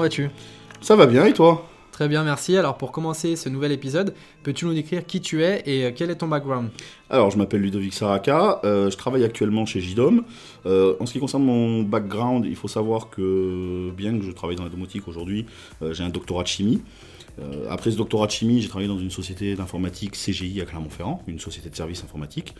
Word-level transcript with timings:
Comment 0.00 0.08
vas-tu? 0.08 0.30
Ça 0.80 0.96
va 0.96 1.04
bien 1.04 1.26
et 1.26 1.34
toi? 1.34 1.68
Très 1.92 2.08
bien, 2.08 2.24
merci. 2.24 2.56
Alors 2.56 2.78
pour 2.78 2.90
commencer 2.90 3.36
ce 3.36 3.50
nouvel 3.50 3.70
épisode, 3.70 4.14
peux-tu 4.42 4.64
nous 4.64 4.72
décrire 4.72 5.04
qui 5.04 5.20
tu 5.20 5.42
es 5.44 5.62
et 5.66 5.84
euh, 5.84 5.90
quel 5.94 6.10
est 6.10 6.14
ton 6.14 6.26
background? 6.26 6.70
Alors 7.10 7.30
je 7.30 7.36
m'appelle 7.36 7.60
Ludovic 7.60 7.92
Saraka, 7.92 8.62
euh, 8.64 8.90
je 8.90 8.96
travaille 8.96 9.24
actuellement 9.24 9.66
chez 9.66 9.82
JDOM. 9.82 10.24
Euh, 10.64 10.94
en 11.00 11.04
ce 11.04 11.12
qui 11.12 11.18
concerne 11.18 11.44
mon 11.44 11.82
background, 11.82 12.46
il 12.46 12.56
faut 12.56 12.66
savoir 12.66 13.10
que 13.10 13.90
bien 13.90 14.18
que 14.18 14.24
je 14.24 14.30
travaille 14.30 14.56
dans 14.56 14.64
la 14.64 14.70
domotique 14.70 15.06
aujourd'hui, 15.06 15.44
j'ai 15.90 16.02
un 16.02 16.08
doctorat 16.08 16.44
de 16.44 16.48
chimie. 16.48 16.80
après 17.68 17.90
ce 17.90 17.98
doctorat 17.98 18.26
de 18.26 18.32
chimie, 18.32 18.62
j'ai 18.62 18.68
travaillé 18.68 18.88
dans 18.88 18.98
une 18.98 19.10
société 19.10 19.54
d'informatique 19.54 20.12
CGI 20.12 20.62
à 20.62 20.64
Clermont-Ferrand, 20.64 21.22
une 21.26 21.40
société 21.40 21.68
de 21.68 21.76
services 21.76 22.02
informatiques. 22.02 22.54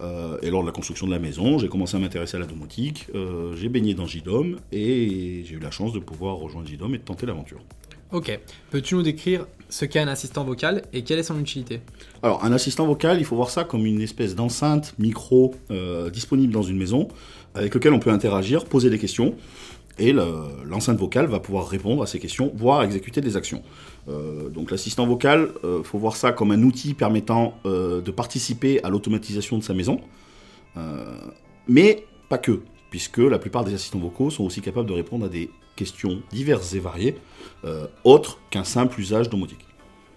Et 0.00 0.50
lors 0.50 0.62
de 0.62 0.66
la 0.66 0.72
construction 0.72 1.06
de 1.06 1.12
la 1.12 1.18
maison, 1.18 1.58
j'ai 1.58 1.68
commencé 1.68 1.96
à 1.96 2.00
m'intéresser 2.00 2.36
à 2.36 2.40
la 2.40 2.46
domotique. 2.46 3.06
j'ai 3.54 3.68
baigné 3.68 3.94
dans 3.94 4.06
JDOM 4.06 4.58
et 4.72 5.42
j'ai 5.44 5.54
eu 5.54 5.58
la 5.58 5.70
chance 5.70 5.92
de 5.92 5.98
pouvoir 5.98 6.36
rejoindre 6.36 6.68
JDOM 6.68 6.94
et 6.94 6.98
de 6.98 7.02
tenter 7.02 7.26
l'aventure. 7.26 7.60
Ok. 8.12 8.38
Peux-tu 8.70 8.94
nous 8.94 9.02
décrire 9.02 9.46
ce 9.68 9.84
qu'est 9.84 9.98
un 9.98 10.08
assistant 10.08 10.44
vocal 10.44 10.82
et 10.92 11.02
quelle 11.02 11.18
est 11.18 11.24
son 11.24 11.40
utilité? 11.40 11.80
Alors, 12.22 12.44
un 12.44 12.52
assistant 12.52 12.86
vocal, 12.86 13.18
il 13.18 13.24
faut 13.24 13.34
voir 13.34 13.50
ça 13.50 13.64
comme 13.64 13.84
une 13.84 14.00
espèce 14.00 14.36
d'enceinte 14.36 14.94
micro 14.98 15.54
euh, 15.70 16.08
disponible 16.10 16.52
dans 16.52 16.62
une 16.62 16.76
maison 16.76 17.08
avec 17.54 17.74
lequel 17.74 17.92
on 17.92 17.98
peut 17.98 18.10
interagir, 18.10 18.66
poser 18.66 18.90
des 18.90 18.98
questions. 18.98 19.34
Et 19.98 20.12
l'enceinte 20.12 20.98
vocale 20.98 21.26
va 21.26 21.40
pouvoir 21.40 21.68
répondre 21.68 22.02
à 22.02 22.06
ces 22.06 22.18
questions, 22.18 22.52
voire 22.54 22.82
exécuter 22.82 23.20
des 23.22 23.36
actions. 23.36 23.62
Euh, 24.08 24.50
donc 24.50 24.70
l'assistant 24.70 25.06
vocal, 25.06 25.48
il 25.62 25.66
euh, 25.66 25.82
faut 25.82 25.98
voir 25.98 26.16
ça 26.16 26.32
comme 26.32 26.50
un 26.50 26.62
outil 26.62 26.92
permettant 26.92 27.58
de 27.64 28.10
participer 28.10 28.82
à 28.84 28.90
l'automatisation 28.90 29.58
de 29.58 29.62
sa 29.62 29.74
maison. 29.74 30.00
mais 31.66 32.04
pas 32.28 32.38
que, 32.38 32.60
puisque 32.90 33.18
la 33.18 33.38
plupart 33.38 33.64
des 33.64 33.74
assistants 33.74 33.98
vocaux 33.98 34.30
sont 34.30 34.44
aussi 34.44 34.60
capables 34.60 34.88
de 34.88 34.92
répondre 34.92 35.26
à 35.26 35.28
des 35.28 35.50
questions 35.76 36.22
diverses 36.32 36.72
et 36.74 36.80
variées, 36.80 37.16
euh, 37.64 37.86
autres 38.02 38.40
qu'un 38.50 38.64
simple 38.64 38.98
usage 39.00 39.30
domotique. 39.30 39.64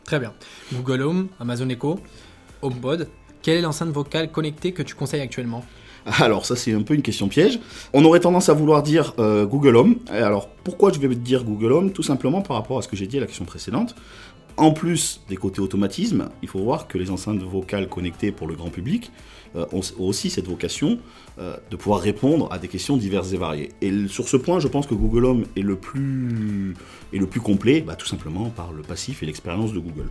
Très 0.05 0.19
bien. 0.19 0.33
Google 0.73 1.03
Home, 1.03 1.27
Amazon 1.39 1.69
Echo, 1.69 1.99
HomePod, 2.61 3.07
quelle 3.41 3.57
est 3.57 3.61
l'enceinte 3.61 3.89
vocale 3.89 4.31
connectée 4.31 4.71
que 4.71 4.81
tu 4.81 4.95
conseilles 4.95 5.21
actuellement? 5.21 5.63
alors 6.19 6.45
ça 6.45 6.55
c'est 6.55 6.73
un 6.73 6.81
peu 6.81 6.93
une 6.93 7.01
question 7.01 7.27
piège. 7.27 7.59
On 7.93 8.03
aurait 8.05 8.19
tendance 8.19 8.49
à 8.49 8.53
vouloir 8.53 8.83
dire 8.83 9.13
euh, 9.19 9.45
Google 9.45 9.75
Home. 9.75 9.95
Alors 10.09 10.49
pourquoi 10.63 10.91
je 10.91 10.99
vais 10.99 11.13
dire 11.15 11.43
Google 11.43 11.71
Home? 11.71 11.91
Tout 11.91 12.03
simplement 12.03 12.41
par 12.41 12.57
rapport 12.57 12.77
à 12.77 12.81
ce 12.81 12.87
que 12.87 12.95
j'ai 12.95 13.07
dit 13.07 13.17
à 13.17 13.21
la 13.21 13.27
question 13.27 13.45
précédente. 13.45 13.95
En 14.57 14.71
plus 14.71 15.21
des 15.29 15.37
côtés 15.37 15.61
automatisme, 15.61 16.29
il 16.41 16.49
faut 16.49 16.59
voir 16.59 16.87
que 16.87 16.97
les 16.97 17.11
enceintes 17.11 17.41
vocales 17.41 17.87
connectées 17.87 18.33
pour 18.33 18.45
le 18.45 18.55
grand 18.55 18.69
public 18.69 19.09
euh, 19.55 19.65
ont 19.71 19.81
aussi 19.97 20.29
cette 20.29 20.47
vocation 20.47 20.99
euh, 21.39 21.55
de 21.71 21.75
pouvoir 21.77 22.01
répondre 22.01 22.49
à 22.51 22.59
des 22.59 22.67
questions 22.67 22.97
diverses 22.97 23.31
et 23.31 23.37
variées. 23.37 23.69
Et 23.81 24.07
sur 24.07 24.27
ce 24.27 24.35
point, 24.35 24.59
je 24.59 24.67
pense 24.67 24.85
que 24.85 24.93
Google 24.93 25.25
Home 25.25 25.45
est 25.55 25.61
le 25.61 25.77
plus, 25.77 26.75
complet, 27.41 27.81
bah, 27.81 27.95
tout 27.95 28.05
simplement 28.05 28.49
par 28.49 28.73
le 28.73 28.83
passif 28.83 29.23
et 29.23 29.25
l'expérience 29.25 29.71
de 29.71 29.79
Google. 29.79 30.09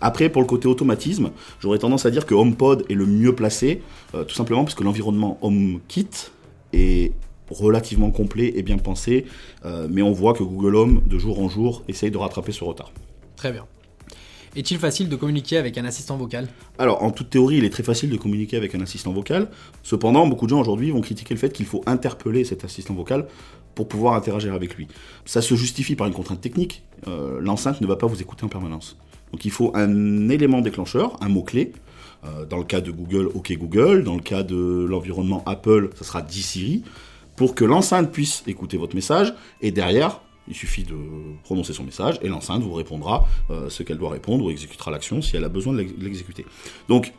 Après, 0.00 0.28
pour 0.28 0.42
le 0.42 0.46
côté 0.46 0.68
automatisme, 0.68 1.30
j'aurais 1.60 1.78
tendance 1.78 2.06
à 2.06 2.10
dire 2.10 2.26
que 2.26 2.34
HomePod 2.34 2.84
est 2.88 2.94
le 2.94 3.06
mieux 3.06 3.34
placé, 3.34 3.82
euh, 4.14 4.24
tout 4.24 4.34
simplement 4.34 4.64
parce 4.64 4.74
que 4.74 4.84
l'environnement 4.84 5.38
HomeKit 5.42 6.30
est 6.72 7.12
relativement 7.50 8.10
complet 8.10 8.52
et 8.56 8.62
bien 8.62 8.78
pensé, 8.78 9.26
mais 9.90 10.00
on 10.00 10.12
voit 10.12 10.32
que 10.32 10.42
Google 10.42 10.76
Home, 10.76 11.02
de 11.06 11.18
jour 11.18 11.40
en 11.40 11.48
jour, 11.50 11.84
essaye 11.88 12.10
de 12.10 12.16
rattraper 12.16 12.52
ce 12.52 12.64
retard. 12.64 12.90
Très 13.36 13.52
bien. 13.52 13.66
Est-il 14.56 14.78
facile 14.78 15.08
de 15.08 15.16
communiquer 15.16 15.56
avec 15.56 15.76
un 15.78 15.84
assistant 15.84 16.16
vocal? 16.16 16.46
Alors, 16.78 17.02
en 17.02 17.10
toute 17.10 17.28
théorie, 17.28 17.56
il 17.56 17.64
est 17.64 17.70
très 17.70 17.82
facile 17.82 18.10
de 18.10 18.16
communiquer 18.16 18.56
avec 18.56 18.72
un 18.76 18.80
assistant 18.80 19.12
vocal. 19.12 19.50
Cependant, 19.82 20.28
beaucoup 20.28 20.46
de 20.46 20.50
gens 20.50 20.60
aujourd'hui 20.60 20.92
vont 20.92 21.00
critiquer 21.00 21.34
le 21.34 21.40
fait 21.40 21.52
qu'il 21.52 21.66
faut 21.66 21.82
interpeller 21.86 22.44
cet 22.44 22.64
assistant 22.64 22.94
vocal 22.94 23.26
pour 23.74 23.88
pouvoir 23.88 24.14
interagir 24.14 24.54
avec 24.54 24.76
lui. 24.76 24.86
Ça 25.24 25.42
se 25.42 25.56
justifie 25.56 25.96
par 25.96 26.06
une 26.06 26.12
contrainte 26.12 26.40
technique. 26.40 26.84
Euh, 27.08 27.40
l'enceinte 27.40 27.80
ne 27.80 27.86
va 27.88 27.96
pas 27.96 28.06
vous 28.06 28.22
écouter 28.22 28.44
en 28.44 28.48
permanence. 28.48 28.96
Donc 29.34 29.44
il 29.44 29.50
faut 29.50 29.72
un 29.74 30.28
élément 30.28 30.60
déclencheur, 30.60 31.16
un 31.20 31.28
mot-clé. 31.28 31.72
Euh, 32.24 32.46
dans 32.46 32.58
le 32.58 32.62
cas 32.62 32.80
de 32.80 32.92
Google, 32.92 33.26
OK 33.34 33.52
Google. 33.54 34.04
Dans 34.04 34.14
le 34.14 34.20
cas 34.20 34.44
de 34.44 34.86
l'environnement 34.88 35.42
Apple, 35.44 35.90
ça 35.96 36.04
sera 36.04 36.22
D 36.22 36.34
Siri. 36.34 36.84
Pour 37.34 37.56
que 37.56 37.64
l'enceinte 37.64 38.12
puisse 38.12 38.44
écouter 38.46 38.76
votre 38.76 38.94
message. 38.94 39.34
Et 39.60 39.72
derrière, 39.72 40.20
il 40.46 40.54
suffit 40.54 40.84
de 40.84 40.94
prononcer 41.42 41.72
son 41.72 41.82
message 41.82 42.20
et 42.22 42.28
l'enceinte 42.28 42.62
vous 42.62 42.74
répondra 42.74 43.26
euh, 43.50 43.68
ce 43.70 43.82
qu'elle 43.82 43.98
doit 43.98 44.10
répondre 44.10 44.44
ou 44.44 44.50
exécutera 44.50 44.92
l'action 44.92 45.20
si 45.20 45.36
elle 45.36 45.42
a 45.42 45.48
besoin 45.48 45.72
de 45.72 45.84
l'exécuter. 45.98 46.46
Donc, 46.88 47.12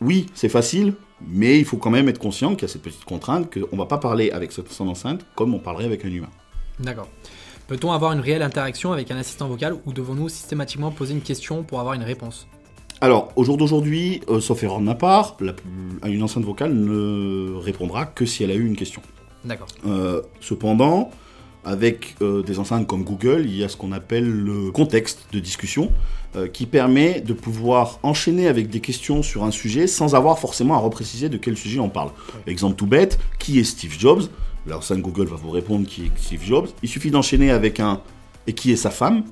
oui, 0.00 0.24
c'est 0.32 0.48
facile, 0.48 0.94
mais 1.28 1.58
il 1.58 1.66
faut 1.66 1.76
quand 1.76 1.90
même 1.90 2.08
être 2.08 2.18
conscient 2.18 2.54
qu'il 2.54 2.62
y 2.62 2.64
a 2.64 2.72
cette 2.72 2.80
petite 2.80 3.04
contrainte 3.04 3.52
qu'on 3.52 3.76
ne 3.76 3.78
va 3.78 3.84
pas 3.84 3.98
parler 3.98 4.30
avec 4.30 4.52
son 4.52 4.88
enceinte 4.88 5.26
comme 5.34 5.52
on 5.52 5.58
parlerait 5.58 5.84
avec 5.84 6.06
un 6.06 6.08
humain. 6.08 6.30
D'accord. 6.80 7.08
Peut-on 7.68 7.92
avoir 7.92 8.12
une 8.12 8.20
réelle 8.20 8.42
interaction 8.42 8.92
avec 8.92 9.10
un 9.10 9.16
assistant 9.18 9.46
vocal 9.46 9.76
ou 9.84 9.92
devons-nous 9.92 10.30
systématiquement 10.30 10.90
poser 10.90 11.12
une 11.12 11.20
question 11.20 11.62
pour 11.62 11.80
avoir 11.80 11.94
une 11.94 12.02
réponse? 12.02 12.48
Alors, 13.02 13.30
au 13.36 13.44
jour 13.44 13.58
d'aujourd'hui, 13.58 14.22
euh, 14.30 14.40
sauf 14.40 14.62
erreur 14.62 14.80
de 14.80 14.84
ma 14.84 14.94
part, 14.94 15.36
une 16.06 16.22
enceinte 16.22 16.44
vocale 16.44 16.72
ne 16.72 17.54
répondra 17.56 18.06
que 18.06 18.24
si 18.24 18.42
elle 18.42 18.50
a 18.50 18.54
eu 18.54 18.64
une 18.64 18.74
question. 18.74 19.02
D'accord. 19.44 19.68
Euh, 19.86 20.22
cependant, 20.40 21.10
avec 21.68 22.16
euh, 22.22 22.42
des 22.42 22.58
enceintes 22.58 22.86
comme 22.86 23.04
Google, 23.04 23.42
il 23.44 23.54
y 23.54 23.62
a 23.62 23.68
ce 23.68 23.76
qu'on 23.76 23.92
appelle 23.92 24.28
le 24.28 24.70
contexte 24.70 25.26
de 25.32 25.38
discussion 25.38 25.92
euh, 26.36 26.48
qui 26.48 26.64
permet 26.64 27.20
de 27.20 27.34
pouvoir 27.34 27.98
enchaîner 28.02 28.48
avec 28.48 28.70
des 28.70 28.80
questions 28.80 29.22
sur 29.22 29.44
un 29.44 29.50
sujet 29.50 29.86
sans 29.86 30.14
avoir 30.14 30.38
forcément 30.38 30.74
à 30.74 30.78
repréciser 30.78 31.28
de 31.28 31.36
quel 31.36 31.56
sujet 31.56 31.80
on 31.80 31.90
parle. 31.90 32.10
Exemple 32.46 32.76
tout 32.76 32.86
bête, 32.86 33.18
qui 33.38 33.58
est 33.58 33.64
Steve 33.64 33.94
Jobs? 33.98 34.22
L'enceinte 34.68 35.00
Google 35.00 35.26
va 35.26 35.36
vous 35.36 35.50
répondre 35.50 35.86
qui 35.86 36.06
est 36.06 36.10
Steve 36.16 36.44
Jobs. 36.44 36.68
Il 36.82 36.88
suffit 36.88 37.10
d'enchaîner 37.10 37.50
avec 37.50 37.80
un 37.80 38.00
et 38.46 38.52
qui 38.52 38.70
est 38.70 38.76
sa 38.76 38.90
femme 38.90 39.24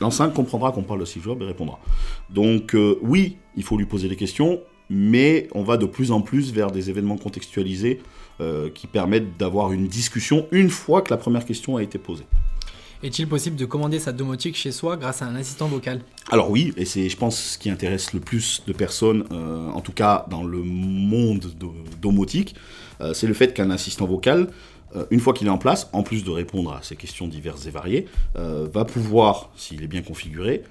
L'enceinte 0.00 0.34
comprendra 0.34 0.72
qu'on 0.72 0.82
parle 0.82 0.98
de 0.98 1.04
Steve 1.04 1.22
Jobs 1.22 1.40
et 1.42 1.44
répondra. 1.44 1.78
Donc 2.28 2.74
euh, 2.74 2.98
oui, 3.02 3.36
il 3.56 3.62
faut 3.62 3.76
lui 3.76 3.86
poser 3.86 4.08
des 4.08 4.16
questions, 4.16 4.60
mais 4.90 5.46
on 5.52 5.62
va 5.62 5.76
de 5.76 5.86
plus 5.86 6.10
en 6.10 6.22
plus 6.22 6.52
vers 6.52 6.72
des 6.72 6.90
événements 6.90 7.16
contextualisés 7.16 8.00
euh, 8.40 8.68
qui 8.68 8.88
permettent 8.88 9.36
d'avoir 9.38 9.72
une 9.72 9.86
discussion 9.86 10.48
une 10.50 10.70
fois 10.70 11.02
que 11.02 11.10
la 11.10 11.18
première 11.18 11.44
question 11.44 11.76
a 11.76 11.84
été 11.84 11.98
posée. 11.98 12.24
Est-il 13.02 13.26
possible 13.26 13.56
de 13.56 13.64
commander 13.64 13.98
sa 13.98 14.12
domotique 14.12 14.56
chez 14.56 14.70
soi 14.70 14.96
grâce 14.96 15.22
à 15.22 15.26
un 15.26 15.34
assistant 15.34 15.66
vocal? 15.66 16.02
Alors 16.30 16.50
oui, 16.50 16.72
et 16.76 16.84
c'est 16.84 17.08
je 17.08 17.16
pense 17.16 17.36
ce 17.36 17.58
qui 17.58 17.68
intéresse 17.68 18.12
le 18.12 18.20
plus 18.20 18.62
de 18.64 18.72
personnes, 18.72 19.24
euh, 19.32 19.68
en 19.70 19.80
tout 19.80 19.92
cas 19.92 20.24
dans 20.30 20.44
le 20.44 20.58
monde 20.58 21.52
domotique, 22.00 22.54
euh, 23.00 23.12
c'est 23.12 23.26
le 23.26 23.34
fait 23.34 23.54
qu'un 23.54 23.70
assistant 23.70 24.06
vocal, 24.06 24.48
une 25.10 25.20
fois 25.20 25.32
qu'il 25.32 25.46
est 25.46 25.50
en 25.50 25.56
place, 25.56 25.88
en 25.94 26.02
plus 26.02 26.22
de 26.22 26.30
répondre 26.30 26.70
à 26.70 26.80
ces 26.82 26.96
questions 26.96 27.26
diverses 27.26 27.64
et 27.64 27.70
variées, 27.70 28.06
va 28.34 28.84
pouvoir, 28.84 29.48
s'il 29.56 29.82
est 29.82 29.86
bien 29.86 30.02
configuré, 30.02 30.64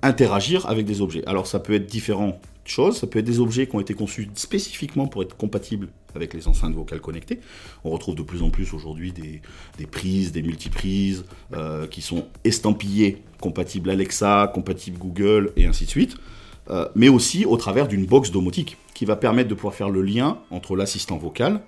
interagir 0.00 0.64
avec 0.64 0.86
des 0.86 1.02
objets. 1.02 1.22
Alors 1.26 1.46
ça 1.46 1.58
peut 1.58 1.74
être 1.74 1.84
différent 1.84 2.40
choses. 2.68 2.98
Ça 2.98 3.06
peut 3.06 3.18
être 3.18 3.24
des 3.24 3.40
objets 3.40 3.66
qui 3.66 3.76
ont 3.76 3.80
été 3.80 3.94
conçus 3.94 4.28
spécifiquement 4.34 5.06
pour 5.06 5.22
être 5.22 5.36
compatibles 5.36 5.88
avec 6.14 6.34
les 6.34 6.48
enceintes 6.48 6.74
vocales 6.74 7.00
connectées. 7.00 7.40
On 7.84 7.90
retrouve 7.90 8.14
de 8.14 8.22
plus 8.22 8.42
en 8.42 8.50
plus 8.50 8.72
aujourd'hui 8.72 9.12
des, 9.12 9.86
prises, 9.86 10.32
des 10.32 10.42
multiprises 10.42 11.24
euh, 11.52 11.86
qui 11.86 12.02
sont 12.02 12.26
estampillées, 12.44 13.22
compatibles 13.40 13.90
Alexa, 13.90 14.50
compatibles 14.54 14.98
Google 14.98 15.52
et 15.56 15.66
ainsi 15.66 15.84
de 15.84 15.90
suite. 15.90 16.16
Euh, 16.68 16.88
mais 16.96 17.08
aussi 17.08 17.44
au 17.44 17.56
travers 17.56 17.86
d'une 17.86 18.06
box 18.06 18.32
domotique 18.32 18.76
qui 18.92 19.04
va 19.04 19.14
permettre 19.14 19.48
de 19.48 19.54
pouvoir 19.54 19.74
faire 19.74 19.88
le 19.88 20.02
lien 20.02 20.38
entre 20.50 20.74
l'assistant 20.74 21.16
vocal 21.16 21.60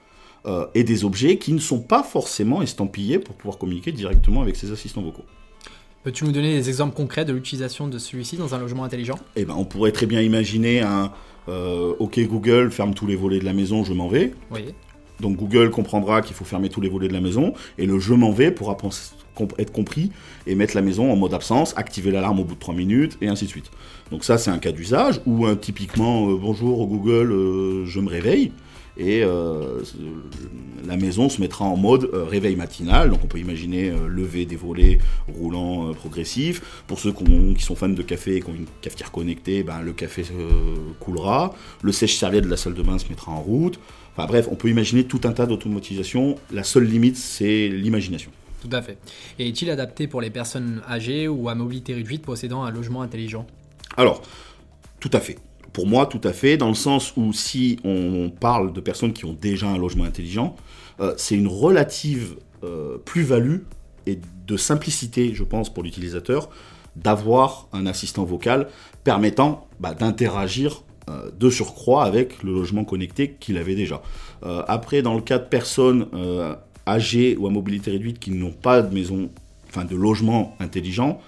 euh, 0.47 0.67
et 0.75 0.83
des 0.83 1.05
objets 1.05 1.39
qui 1.39 1.53
ne 1.53 1.61
sont 1.61 1.81
pas 1.81 2.03
forcément 2.03 2.63
estampillés 2.63 3.21
pour 3.21 3.37
pouvoir 3.37 3.59
communiquer 3.59 3.93
directement 3.93 4.43
avec 4.43 4.57
ces 4.57 4.73
assistants 4.73 5.03
vocaux. 5.03 5.25
Peux-tu 6.05 6.25
nous 6.25 6.33
donner 6.33 6.55
des 6.55 6.69
exemples 6.69 6.95
concrets 6.95 7.25
de 7.25 7.33
l'utilisation 7.33 7.89
de 7.89 7.99
celui-ci 7.99 8.37
dans 8.37 8.55
un 8.55 8.59
logement 8.59 8.85
intelligent? 8.85 9.19
Eh 9.35 9.45
ben, 9.45 9.55
on 9.57 9.65
pourrait 9.65 9.91
très 9.91 10.07
bien 10.07 10.21
imaginer 10.21 10.81
un 10.81 11.13
euh, 11.49 11.95
OK 11.99 12.21
Google, 12.21 12.71
ferme 12.71 12.95
tous 12.95 13.07
les 13.07 13.17
volets 13.17 13.41
de 13.41 13.45
la 13.45 13.53
maison, 13.53 13.83
je 13.83 13.93
m'en 13.93 14.09
vais. 14.09 14.33
Oui. 14.51 14.67
Donc 15.21 15.37
Google 15.37 15.71
comprendra 15.71 16.23
qu'il 16.23 16.37
faut 16.37 16.45
fermer 16.45 16.69
tous 16.69 16.81
les 16.81 16.89
volets 16.89 17.09
de 17.09 17.13
la 17.13 17.21
maison 17.21 17.53
et 17.77 17.87
le 17.87 17.99
je 17.99 18.15
m'en 18.15 18.31
vais 18.31 18.53
pourra 18.53 18.77
être 19.59 19.73
compris 19.73 20.13
et 20.47 20.55
mettre 20.55 20.77
la 20.77 20.83
maison 20.83 21.11
en 21.11 21.17
mode 21.17 21.35
absence, 21.35 21.75
activer 21.77 22.13
l'alarme 22.13 22.39
au 22.39 22.45
bout 22.45 22.55
de 22.55 22.61
3 22.61 22.75
minutes 22.75 23.19
et 23.21 23.27
ainsi 23.27 23.47
de 23.47 23.51
suite. 23.51 23.71
Donc 24.13 24.23
ça 24.23 24.39
c'est 24.39 24.51
un 24.51 24.59
cas 24.59 24.71
d'usage 24.71 25.21
ou 25.27 25.53
typiquement 25.57 26.31
euh, 26.31 26.37
bonjour 26.37 26.87
Google, 26.87 27.33
euh, 27.33 27.85
je 27.87 27.99
me 27.99 28.09
réveille 28.09 28.53
et 28.99 29.23
euh, 29.23 29.81
la 30.87 30.97
maison 30.97 31.29
se 31.29 31.41
mettra 31.41 31.65
en 31.65 31.77
mode 31.77 32.11
euh, 32.13 32.25
réveil 32.25 32.57
matinal. 32.57 33.11
Donc 33.11 33.21
on 33.25 33.29
peut 33.29 33.39
imaginer 33.39 33.91
euh, 33.91 34.09
lever 34.09 34.45
des 34.45 34.57
volets 34.57 34.99
roulants 35.29 35.95
progressifs. 35.95 36.83
Pour 36.87 36.99
ceux 36.99 37.13
qui 37.13 37.63
sont 37.63 37.77
fans 37.77 37.89
de 37.89 38.03
café 38.03 38.37
et 38.37 38.41
qui 38.41 38.51
ont 38.51 38.55
une 38.55 38.67
cafetière 38.83 39.13
connectée, 39.13 39.63
ben, 39.63 39.81
le 39.81 39.93
café 39.93 40.25
coulera. 40.99 41.55
Le 41.83 41.93
sèche-serviette 41.93 42.45
de 42.45 42.51
la 42.51 42.57
salle 42.57 42.75
de 42.75 42.83
bain 42.83 42.99
se 42.99 43.09
mettra 43.09 43.31
en 43.33 43.41
route. 43.41 43.79
Enfin 44.17 44.27
bref, 44.27 44.49
on 44.51 44.57
peut 44.57 44.69
imaginer 44.69 45.05
tout 45.05 45.21
un 45.25 45.33
tas 45.33 45.47
d'automatisation. 45.47 46.37
La 46.53 46.65
seule 46.65 46.85
limite, 46.85 47.17
c'est 47.17 47.69
l'imagination. 47.69 48.33
Tout 48.61 48.71
à 48.73 48.83
fait. 48.83 48.99
Et 49.39 49.47
est-il 49.47 49.71
adapté 49.71 50.09
pour 50.09 50.21
les 50.21 50.31
personnes 50.31 50.83
âgées 50.89 51.29
ou 51.29 51.49
à 51.49 51.55
mobilité 51.55 51.95
réduite 51.95 52.23
possédant 52.23 52.65
un 52.65 52.73
logement 52.73 53.03
intelligent? 53.03 53.47
Alors, 53.97 54.23
tout 54.99 55.11
à 55.13 55.21
fait. 55.21 55.39
Pour 55.73 55.87
moi, 55.87 56.07
tout 56.07 56.21
à 56.25 56.33
fait, 56.33 56.57
dans 56.57 56.69
le 56.69 56.75
sens 56.75 57.13
où 57.17 57.33
si 57.33 57.79
on 57.85 58.31
parle 58.31 58.73
de 58.73 58.81
personnes 58.81 59.13
qui 59.13 59.25
ont 59.25 59.37
déjà 59.39 59.69
un 59.69 59.79
logement 59.79 60.05
intelligent, 60.05 60.57
euh, 61.01 61.15
c'est 61.17 61.35
une 61.35 61.47
relative 61.47 62.37
euh, 62.65 62.99
plus-value 62.99 63.59
et 64.07 64.19
de 64.47 64.57
simplicité, 64.57 65.35
je 65.35 65.45
pense, 65.45 65.73
pour 65.73 65.83
l'utilisateur, 65.83 66.49
d'avoir 66.97 67.69
un 67.73 67.87
assistant 67.87 68.25
vocal 68.25 68.69
permettant 69.05 69.69
bah, 69.79 69.95
d'interagir 69.95 70.83
euh, 71.09 71.31
de 71.39 71.51
surcroît 71.51 72.05
avec 72.05 72.43
le 72.43 72.53
logement 72.53 72.85
connecté 72.85 73.37
qu'il 73.39 73.59
avait 73.59 73.75
déjà. 73.75 74.03
Après, 74.43 75.03
dans 75.03 75.15
le 75.15 75.21
cas 75.21 75.39
de 75.39 75.47
personnes 75.47 76.07
âgées 76.87 77.37
ou 77.37 77.49
à 77.49 77.51
mobilité 77.51 77.91
réduite 77.91 78.21
qui 78.21 78.31
n'ont 78.31 78.53
pas 78.53 78.83
de 78.83 78.95
maison, 78.95 79.31
enfin 79.69 79.85
de 79.85 79.97
logement 79.97 80.57
intelligent, 80.61 81.21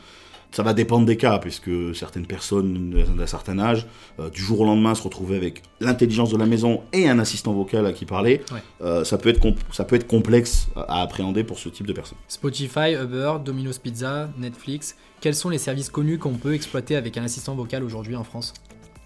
ça 0.52 0.62
va 0.62 0.75
dépendre 0.75 1.06
des 1.06 1.17
cas, 1.17 1.38
puisque 1.38 1.70
certaines 1.94 2.26
personnes 2.26 2.91
d'un 3.17 3.26
certain 3.26 3.58
âge, 3.58 3.87
du 4.32 4.43
jour 4.43 4.61
au 4.61 4.64
lendemain, 4.64 4.94
se 4.94 5.02
retrouver 5.02 5.37
avec 5.37 5.62
l'intelligence 5.81 6.31
de 6.31 6.37
la 6.37 6.47
maison 6.47 6.82
et 6.93 7.08
un 7.08 7.19
assistant 7.19 7.52
vocal 7.52 7.87
à 7.87 7.93
qui 7.93 8.05
parler, 8.05 8.43
ça, 8.81 9.19
peut 9.19 9.29
être 9.29 9.41
ça 9.70 9.85
peut 9.85 9.97
être 9.97 10.06
complexe 10.06 10.69
à 10.76 11.02
appréhender 11.02 11.44
pour 11.44 11.58
ce 11.58 11.69
type 11.69 11.87
de 11.87 11.93
personnes. 11.93 12.19
Spotify, 12.29 12.94
Uber, 13.00 13.35
Domino's 13.44 13.79
Pizza, 13.79 14.29
Netflix, 14.38 14.97
quels 15.20 15.35
sont 15.35 15.50
les 15.50 15.58
services 15.58 15.91
connus 15.91 16.19
qu'on 16.19 16.35
peut 16.35 16.55
exploiter 16.55 16.97
avec 16.97 17.17
un 17.17 17.25
assistant 17.25 17.55
vocal 17.55 17.85
aujourd'hui 17.85 18.17
en 18.17 18.25
France? 18.25 18.55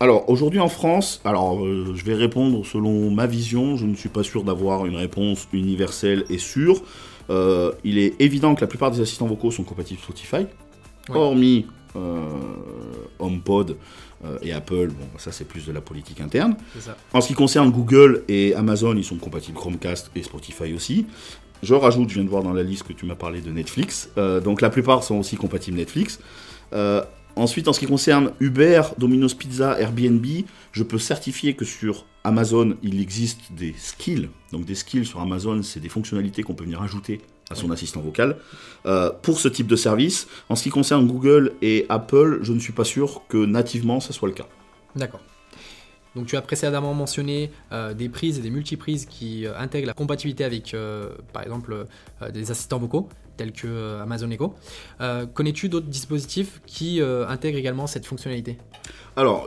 Alors 0.00 0.28
aujourd'hui 0.28 0.60
en 0.60 0.68
France, 0.68 1.20
alors 1.24 1.64
euh, 1.64 1.92
je 1.94 2.04
vais 2.04 2.14
répondre 2.14 2.66
selon 2.66 3.10
ma 3.10 3.26
vision, 3.26 3.76
je 3.76 3.86
ne 3.86 3.94
suis 3.94 4.08
pas 4.08 4.22
sûr 4.22 4.42
d'avoir 4.42 4.86
une 4.86 4.96
réponse 4.96 5.48
universelle 5.52 6.24
et 6.28 6.38
sûre. 6.38 6.82
Euh, 7.30 7.72
il 7.84 7.98
est 7.98 8.20
évident 8.20 8.54
que 8.54 8.60
la 8.60 8.66
plupart 8.66 8.90
des 8.90 9.00
assistants 9.00 9.26
vocaux 9.26 9.50
sont 9.50 9.62
compatibles 9.62 10.00
Spotify, 10.00 10.46
hormis 11.08 11.66
euh, 11.96 12.22
HomePod 13.18 13.76
et 14.40 14.52
Apple, 14.52 14.88
bon 14.88 15.06
ça 15.18 15.32
c'est 15.32 15.44
plus 15.44 15.66
de 15.66 15.72
la 15.72 15.82
politique 15.82 16.20
interne. 16.20 16.56
En 17.12 17.20
ce 17.20 17.28
qui 17.28 17.34
concerne 17.34 17.70
Google 17.70 18.24
et 18.28 18.54
Amazon, 18.54 18.96
ils 18.96 19.04
sont 19.04 19.18
compatibles 19.18 19.58
Chromecast 19.58 20.10
et 20.16 20.22
Spotify 20.22 20.72
aussi. 20.72 21.06
Je 21.62 21.74
rajoute, 21.74 22.08
je 22.08 22.14
viens 22.14 22.24
de 22.24 22.30
voir 22.30 22.42
dans 22.42 22.54
la 22.54 22.62
liste 22.62 22.84
que 22.84 22.94
tu 22.94 23.04
m'as 23.04 23.16
parlé 23.16 23.42
de 23.42 23.50
Netflix, 23.50 24.08
donc 24.42 24.62
la 24.62 24.70
plupart 24.70 25.04
sont 25.04 25.16
aussi 25.16 25.36
compatibles 25.36 25.76
Netflix. 25.76 26.20
Ensuite, 27.36 27.66
en 27.66 27.72
ce 27.72 27.80
qui 27.80 27.86
concerne 27.86 28.30
Uber, 28.40 28.82
Domino's 28.96 29.34
Pizza, 29.34 29.78
Airbnb, 29.80 30.24
je 30.72 30.82
peux 30.84 30.98
certifier 30.98 31.54
que 31.54 31.64
sur 31.64 32.06
Amazon, 32.22 32.76
il 32.82 33.00
existe 33.00 33.52
des 33.52 33.74
skills. 33.76 34.30
Donc 34.52 34.64
des 34.64 34.76
skills 34.76 35.04
sur 35.04 35.20
Amazon, 35.20 35.62
c'est 35.62 35.80
des 35.80 35.88
fonctionnalités 35.88 36.42
qu'on 36.44 36.54
peut 36.54 36.64
venir 36.64 36.80
ajouter 36.80 37.20
son 37.54 37.70
assistant 37.70 38.00
vocal. 38.00 38.36
Euh, 38.86 39.10
pour 39.22 39.40
ce 39.40 39.48
type 39.48 39.66
de 39.66 39.76
service, 39.76 40.26
en 40.48 40.56
ce 40.56 40.62
qui 40.62 40.70
concerne 40.70 41.06
Google 41.06 41.52
et 41.62 41.86
Apple, 41.88 42.40
je 42.42 42.52
ne 42.52 42.58
suis 42.58 42.72
pas 42.72 42.84
sûr 42.84 43.22
que 43.28 43.44
nativement 43.44 44.00
ça 44.00 44.12
soit 44.12 44.28
le 44.28 44.34
cas. 44.34 44.46
D'accord. 44.96 45.20
Donc 46.14 46.26
tu 46.26 46.36
as 46.36 46.42
précédemment 46.42 46.94
mentionné 46.94 47.50
euh, 47.72 47.92
des 47.92 48.08
prises 48.08 48.38
et 48.38 48.42
des 48.42 48.50
multiprises 48.50 49.06
qui 49.06 49.46
euh, 49.46 49.58
intègrent 49.58 49.88
la 49.88 49.94
compatibilité 49.94 50.44
avec, 50.44 50.76
par 51.32 51.42
exemple, 51.42 51.86
des 52.32 52.50
assistants 52.50 52.78
vocaux 52.78 53.08
tels 53.36 53.52
que 53.52 53.66
euh, 53.66 54.02
Amazon 54.02 54.30
Echo. 54.30 54.54
Euh, 55.00 55.26
connais-tu 55.26 55.68
d'autres 55.68 55.86
dispositifs 55.86 56.60
qui 56.66 57.00
euh, 57.00 57.26
intègrent 57.28 57.58
également 57.58 57.86
cette 57.86 58.06
fonctionnalité? 58.06 58.58
Alors, 59.16 59.46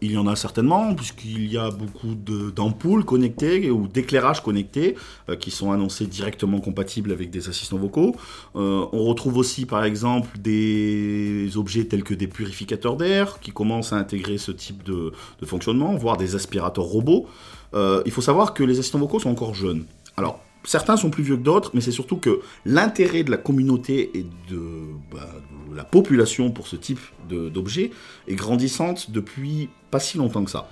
il 0.00 0.12
y 0.12 0.16
en 0.16 0.26
a 0.26 0.34
certainement, 0.34 0.94
puisqu'il 0.94 1.52
y 1.52 1.58
a 1.58 1.68
beaucoup 1.68 2.14
d'ampoules 2.14 3.04
connectées 3.04 3.70
ou 3.70 3.86
d'éclairages 3.86 4.42
connectés 4.42 4.94
qui 5.40 5.50
sont 5.50 5.72
annoncés 5.72 6.06
directement 6.06 6.58
compatibles 6.58 7.12
avec 7.12 7.28
des 7.28 7.50
assistants 7.50 7.76
vocaux. 7.76 8.16
on 8.54 9.04
retrouve 9.04 9.36
aussi, 9.36 9.66
par 9.66 9.84
exemple, 9.84 10.38
des 10.38 11.50
objets 11.56 11.84
tels 11.84 12.02
que 12.02 12.14
des 12.14 12.26
purificateurs 12.26 12.96
d'air 12.96 13.40
qui 13.40 13.52
commencent 13.52 13.92
à 13.92 13.96
intégrer 13.96 14.38
ce 14.38 14.52
type 14.52 14.82
de, 14.84 15.12
de 15.38 15.46
fonctionnement, 15.46 15.94
voire 15.96 16.16
des 16.16 16.34
aspirateurs 16.34 16.84
robots. 16.84 17.26
il 17.74 18.10
faut 18.10 18.22
savoir 18.22 18.54
que 18.54 18.64
les 18.64 18.78
assistants 18.78 19.00
vocaux 19.00 19.20
sont 19.20 19.30
encore 19.30 19.54
jeunes. 19.54 19.84
Alors, 20.16 20.40
certains 20.64 20.96
sont 20.96 21.10
plus 21.10 21.22
vieux 21.22 21.36
que 21.36 21.42
d'autres, 21.42 21.70
mais 21.74 21.80
c'est 21.80 21.92
surtout 21.92 22.16
que 22.16 22.40
l'intérêt 22.64 23.22
de 23.22 23.30
la 23.30 23.36
communauté 23.36 24.10
et 24.14 24.26
de, 24.50 24.60
bah, 25.12 25.28
la 25.74 25.84
population 25.84 26.50
pour 26.50 26.66
ce 26.66 26.76
type 26.76 27.00
d'objet 27.28 27.90
est 28.28 28.34
grandissante 28.34 29.10
depuis 29.10 29.68
pas 29.90 30.00
si 30.00 30.18
longtemps 30.18 30.44
que 30.44 30.50
ça. 30.50 30.68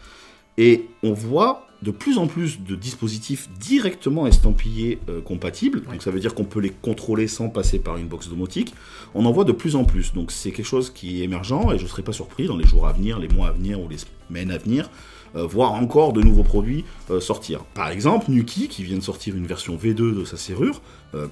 Et 0.59 0.87
on 1.03 1.13
voit 1.13 1.67
de 1.83 1.91
plus 1.91 2.19
en 2.19 2.27
plus 2.27 2.61
de 2.61 2.77
dispositifs 2.77 3.49
directement 3.59 4.27
estampillés 4.27 5.01
euh, 5.09 5.21
compatibles. 5.21 5.83
Donc 5.83 6.03
ça 6.03 6.11
veut 6.11 6.21
dire 6.21 6.35
qu'on 6.35 6.45
peut 6.45 6.61
les 6.61 6.71
contrôler 6.71 7.27
sans 7.27 7.49
passer 7.49 7.79
par 7.79 7.97
une 7.97 8.07
box 8.07 8.29
domotique. 8.29 8.73
On 9.15 9.25
en 9.27 9.33
voit 9.33 9.45
de 9.45 9.53
plus 9.53 9.75
en 9.75 9.85
plus. 9.85 10.13
Donc 10.13 10.31
c'est 10.31 10.53
quelque 10.53 10.67
chose 10.67 10.91
qui 10.91 11.21
est 11.21 11.25
émergent 11.25 11.73
et 11.73 11.79
je 11.79 11.83
ne 11.83 11.89
serais 11.89 12.03
pas 12.03 12.13
surpris 12.13 12.47
dans 12.47 12.57
les 12.57 12.67
jours 12.67 12.87
à 12.87 12.93
venir, 12.93 13.19
les 13.19 13.29
mois 13.29 13.49
à 13.49 13.53
venir 13.53 13.81
ou 13.81 13.89
les 13.89 13.99
semaines 14.29 14.53
à 14.53 14.59
venir, 14.59 14.91
euh, 15.37 15.47
voir 15.47 15.73
encore 15.73 16.13
de 16.13 16.21
nouveaux 16.21 16.43
produits 16.43 16.85
euh, 17.11 17.21
sortir. 17.21 17.65
Par 17.75 17.91
exemple, 17.91 18.31
Nuki, 18.31 18.69
qui 18.69 18.83
vient 18.83 18.97
de 18.97 19.03
sortir 19.03 19.37
une 19.37 19.47
version 19.47 19.77
V2 19.77 20.15
de 20.19 20.25
sa 20.25 20.37
serrure 20.37 20.81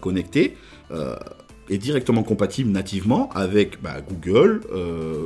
connectée, 0.01 0.57
est 1.71 1.79
directement 1.79 2.23
compatible 2.23 2.71
nativement 2.71 3.31
avec 3.31 3.81
bah, 3.81 4.03
Google, 4.07 4.61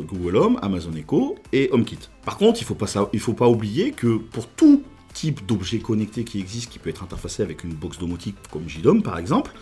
Google 0.07 0.37
Home, 0.37 0.59
Amazon 0.63 0.93
Echo 0.93 1.37
et 1.53 1.71
HomeKit. 1.73 1.99
Par 2.25 2.37
contre, 2.37 2.61
il 2.61 3.17
ne 3.17 3.19
faut 3.19 3.33
pas 3.33 3.49
oublier 3.49 3.91
que 3.91 4.17
pour 4.19 4.47
tout 4.47 4.85
type 5.15 5.47
d'objet 5.47 5.79
connecté 5.79 6.25
qui 6.25 6.39
existe, 6.41 6.71
qui 6.71 6.79
peut 6.79 6.91
être 6.91 7.03
interfacé 7.03 7.43
avec 7.43 7.65
une 7.65 7.73
box 7.73 7.99
domotique 7.99 8.37
comme 8.51 8.69
JDOM 8.69 9.03
par 9.03 9.19
exemple, 9.19 9.53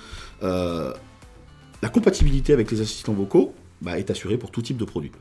euh, 0.42 0.92
la 1.82 1.88
compatibilité 1.88 2.52
avec 2.52 2.70
les 2.72 2.80
assistants 2.80 3.12
vocaux 3.12 3.54
bah, 3.80 3.98
est 3.98 4.10
assurée 4.10 4.38
pour 4.38 4.50
tout 4.50 4.62
type 4.62 4.78
de 4.78 4.84
produit. 4.84 5.12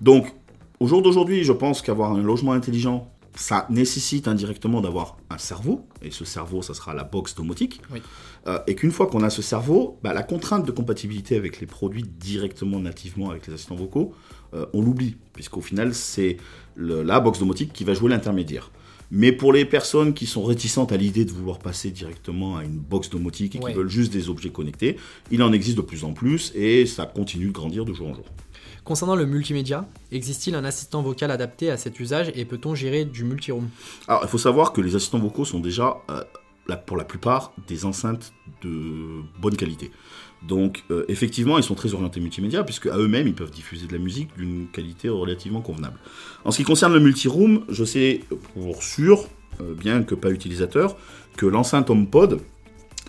Donc, 0.00 0.32
au 0.80 0.86
jour 0.86 1.02
d'aujourd'hui, 1.02 1.44
je 1.44 1.52
pense 1.52 1.82
qu'avoir 1.82 2.12
un 2.12 2.22
logement 2.22 2.52
intelligent, 2.52 3.10
ça 3.34 3.66
nécessite 3.70 4.28
indirectement 4.28 4.80
d'avoir 4.80 5.16
un 5.30 5.38
cerveau, 5.38 5.86
et 6.02 6.10
ce 6.10 6.24
cerveau, 6.24 6.62
ça 6.62 6.74
sera 6.74 6.94
la 6.94 7.04
box 7.04 7.34
domotique, 7.34 7.80
euh, 8.46 8.58
et 8.66 8.74
qu'une 8.74 8.92
fois 8.92 9.06
qu'on 9.06 9.22
a 9.22 9.30
ce 9.30 9.42
cerveau, 9.42 9.98
bah, 10.02 10.12
la 10.12 10.22
contrainte 10.22 10.66
de 10.66 10.72
compatibilité 10.72 11.36
avec 11.36 11.60
les 11.60 11.66
produits 11.66 12.04
directement, 12.04 12.78
nativement 12.78 13.30
avec 13.30 13.46
les 13.46 13.54
assistants 13.54 13.74
vocaux, 13.74 14.14
euh, 14.54 14.66
on 14.74 14.82
l'oublie, 14.82 15.16
puisqu'au 15.32 15.60
final, 15.60 15.94
c'est 15.94 16.36
la 16.76 17.20
box 17.20 17.38
domotique 17.38 17.72
qui 17.72 17.84
va 17.84 17.94
jouer 17.94 18.10
l'intermédiaire. 18.10 18.70
Mais 19.14 19.30
pour 19.30 19.52
les 19.52 19.66
personnes 19.66 20.14
qui 20.14 20.26
sont 20.26 20.42
réticentes 20.42 20.90
à 20.90 20.96
l'idée 20.96 21.26
de 21.26 21.32
vouloir 21.32 21.58
passer 21.58 21.90
directement 21.90 22.56
à 22.56 22.64
une 22.64 22.78
box 22.78 23.10
domotique 23.10 23.56
et 23.56 23.58
qui 23.58 23.72
veulent 23.74 23.90
juste 23.90 24.10
des 24.10 24.30
objets 24.30 24.48
connectés, 24.48 24.96
il 25.30 25.42
en 25.42 25.52
existe 25.52 25.76
de 25.76 25.82
plus 25.82 26.04
en 26.04 26.14
plus 26.14 26.50
et 26.54 26.86
ça 26.86 27.04
continue 27.04 27.48
de 27.48 27.52
grandir 27.52 27.84
de 27.84 27.92
jour 27.92 28.08
en 28.08 28.14
jour. 28.14 28.24
Concernant 28.84 29.14
le 29.14 29.26
multimédia, 29.26 29.86
existe-t-il 30.10 30.56
un 30.56 30.64
assistant 30.64 31.02
vocal 31.02 31.30
adapté 31.30 31.70
à 31.70 31.76
cet 31.76 32.00
usage 32.00 32.32
et 32.34 32.44
peut-on 32.44 32.74
gérer 32.74 33.04
du 33.04 33.22
multiroom? 33.22 33.68
Alors, 34.08 34.22
il 34.24 34.28
faut 34.28 34.38
savoir 34.38 34.72
que 34.72 34.80
les 34.80 34.96
assistants 34.96 35.20
vocaux 35.20 35.44
sont 35.44 35.60
déjà, 35.60 35.98
euh, 36.10 36.24
pour 36.86 36.96
la 36.96 37.04
plupart, 37.04 37.52
des 37.68 37.84
enceintes 37.84 38.32
de 38.62 39.22
bonne 39.40 39.56
qualité. 39.56 39.92
Donc 40.48 40.82
euh, 40.90 41.04
effectivement, 41.06 41.58
ils 41.58 41.64
sont 41.64 41.76
très 41.76 41.94
orientés 41.94 42.18
multimédia, 42.18 42.64
puisque 42.64 42.86
à 42.86 42.96
eux-mêmes, 42.96 43.28
ils 43.28 43.34
peuvent 43.34 43.52
diffuser 43.52 43.86
de 43.86 43.92
la 43.92 44.00
musique 44.00 44.36
d'une 44.36 44.66
qualité 44.66 45.08
relativement 45.08 45.60
convenable. 45.60 45.98
En 46.44 46.50
ce 46.50 46.56
qui 46.56 46.64
concerne 46.64 46.92
le 46.92 47.00
multiroom, 47.00 47.64
je 47.68 47.84
sais 47.84 48.20
pour 48.54 48.82
sûr, 48.82 49.28
euh, 49.60 49.74
bien 49.74 50.02
que 50.02 50.16
pas 50.16 50.30
utilisateur, 50.30 50.96
que 51.36 51.46
l'enceinte 51.46 51.88
HomePod, 51.88 52.40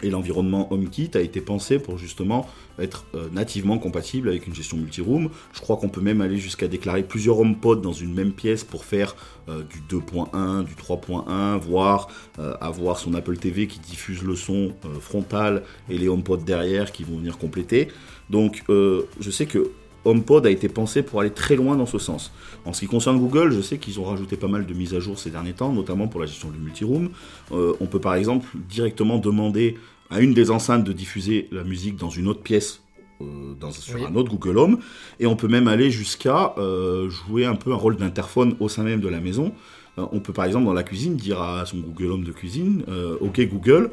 et 0.03 0.09
l'environnement 0.09 0.71
HomeKit 0.71 1.11
a 1.15 1.21
été 1.21 1.41
pensé 1.41 1.79
pour 1.79 1.97
justement 1.97 2.47
être 2.77 3.05
euh, 3.15 3.29
nativement 3.31 3.79
compatible 3.79 4.29
avec 4.29 4.45
une 4.45 4.53
gestion 4.53 4.77
multi-room. 4.77 5.29
Je 5.53 5.61
crois 5.61 5.77
qu'on 5.77 5.89
peut 5.89 6.01
même 6.01 6.21
aller 6.21 6.37
jusqu'à 6.37 6.67
déclarer 6.67 7.03
plusieurs 7.03 7.39
HomePod 7.39 7.81
dans 7.81 7.93
une 7.93 8.13
même 8.13 8.33
pièce 8.33 8.63
pour 8.63 8.85
faire 8.85 9.15
euh, 9.49 9.63
du 9.63 9.81
2.1, 9.81 10.65
du 10.65 10.75
3.1, 10.75 11.57
voire 11.57 12.09
euh, 12.39 12.53
avoir 12.59 12.99
son 12.99 13.13
Apple 13.13 13.37
TV 13.37 13.67
qui 13.67 13.79
diffuse 13.79 14.23
le 14.23 14.35
son 14.35 14.73
frontal 14.99 15.63
et 15.89 15.97
les 15.97 16.09
HomePod 16.09 16.43
derrière 16.43 16.91
qui 16.91 17.03
vont 17.03 17.17
venir 17.17 17.37
compléter. 17.37 17.87
Donc 18.29 18.63
je 18.67 19.29
sais 19.31 19.45
que 19.45 19.71
HomePod 20.05 20.45
a 20.45 20.49
été 20.49 20.69
pensé 20.69 21.03
pour 21.03 21.21
aller 21.21 21.31
très 21.31 21.55
loin 21.55 21.75
dans 21.75 21.85
ce 21.85 21.97
sens. 21.97 22.31
En 22.65 22.73
ce 22.73 22.81
qui 22.81 22.87
concerne 22.87 23.19
Google, 23.19 23.51
je 23.51 23.61
sais 23.61 23.77
qu'ils 23.77 23.99
ont 23.99 24.03
rajouté 24.03 24.37
pas 24.37 24.47
mal 24.47 24.65
de 24.65 24.73
mises 24.73 24.93
à 24.93 24.99
jour 24.99 25.17
ces 25.17 25.29
derniers 25.29 25.53
temps, 25.53 25.71
notamment 25.71 26.07
pour 26.07 26.19
la 26.19 26.25
gestion 26.25 26.49
du 26.49 26.59
multiroom. 26.59 27.09
Euh, 27.51 27.73
on 27.79 27.85
peut 27.85 27.99
par 27.99 28.15
exemple 28.15 28.47
directement 28.69 29.17
demander 29.17 29.77
à 30.13 30.21
une 30.21 30.33
des 30.33 30.51
enceintes 30.51 30.83
de 30.83 30.93
diffuser 30.93 31.47
la 31.51 31.63
musique 31.63 31.97
dans 31.97 32.09
une 32.09 32.27
autre 32.27 32.41
pièce 32.41 32.81
euh, 33.21 33.25
dans, 33.59 33.71
sur 33.71 34.05
un 34.05 34.15
autre 34.15 34.29
Google 34.29 34.57
Home, 34.59 34.79
et 35.19 35.25
on 35.25 35.35
peut 35.35 35.47
même 35.47 35.67
aller 35.67 35.89
jusqu'à 35.89 36.53
euh, 36.57 37.09
jouer 37.09 37.45
un 37.45 37.55
peu 37.55 37.71
un 37.73 37.75
rôle 37.75 37.95
d'interphone 37.97 38.55
au 38.59 38.69
sein 38.69 38.83
même 38.83 39.01
de 39.01 39.07
la 39.07 39.19
maison. 39.19 39.53
Euh, 39.97 40.05
on 40.11 40.19
peut 40.19 40.33
par 40.33 40.45
exemple 40.45 40.65
dans 40.65 40.73
la 40.73 40.83
cuisine 40.83 41.15
dire 41.15 41.41
à 41.41 41.65
son 41.65 41.77
Google 41.77 42.11
Home 42.11 42.23
de 42.23 42.31
cuisine, 42.31 42.83
euh, 42.89 43.17
ok 43.21 43.41
Google, 43.47 43.91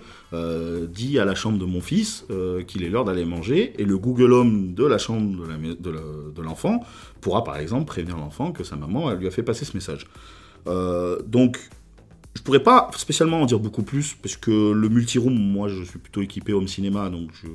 dis 0.88 1.18
à 1.18 1.24
la 1.24 1.34
chambre 1.34 1.58
de 1.58 1.64
mon 1.64 1.80
fils 1.80 2.26
qu'il 2.66 2.84
est 2.84 2.90
l'heure 2.90 3.04
d'aller 3.04 3.24
manger, 3.24 3.72
et 3.78 3.84
le 3.84 3.96
Google 3.96 4.32
Home 4.32 4.74
de 4.74 4.84
la 4.84 4.98
chambre 4.98 5.46
de 5.80 6.42
l'enfant 6.42 6.84
pourra 7.22 7.44
par 7.44 7.56
exemple 7.56 7.86
prévenir 7.86 8.18
l'enfant 8.18 8.52
que 8.52 8.62
sa 8.62 8.76
maman 8.76 9.12
lui 9.12 9.26
a 9.26 9.30
fait 9.30 9.42
passer 9.42 9.64
ce 9.64 9.74
message. 9.74 10.06
donc 11.26 11.58
je 12.34 12.42
pourrais 12.42 12.62
pas 12.62 12.90
spécialement 12.96 13.42
en 13.42 13.46
dire 13.46 13.58
beaucoup 13.58 13.82
plus, 13.82 14.14
parce 14.14 14.36
que 14.36 14.72
le 14.72 14.88
multiroom, 14.88 15.34
moi 15.34 15.68
je 15.68 15.82
suis 15.82 15.98
plutôt 15.98 16.22
équipé 16.22 16.52
home 16.52 16.68
cinéma, 16.68 17.10
donc 17.10 17.30
je, 17.32 17.48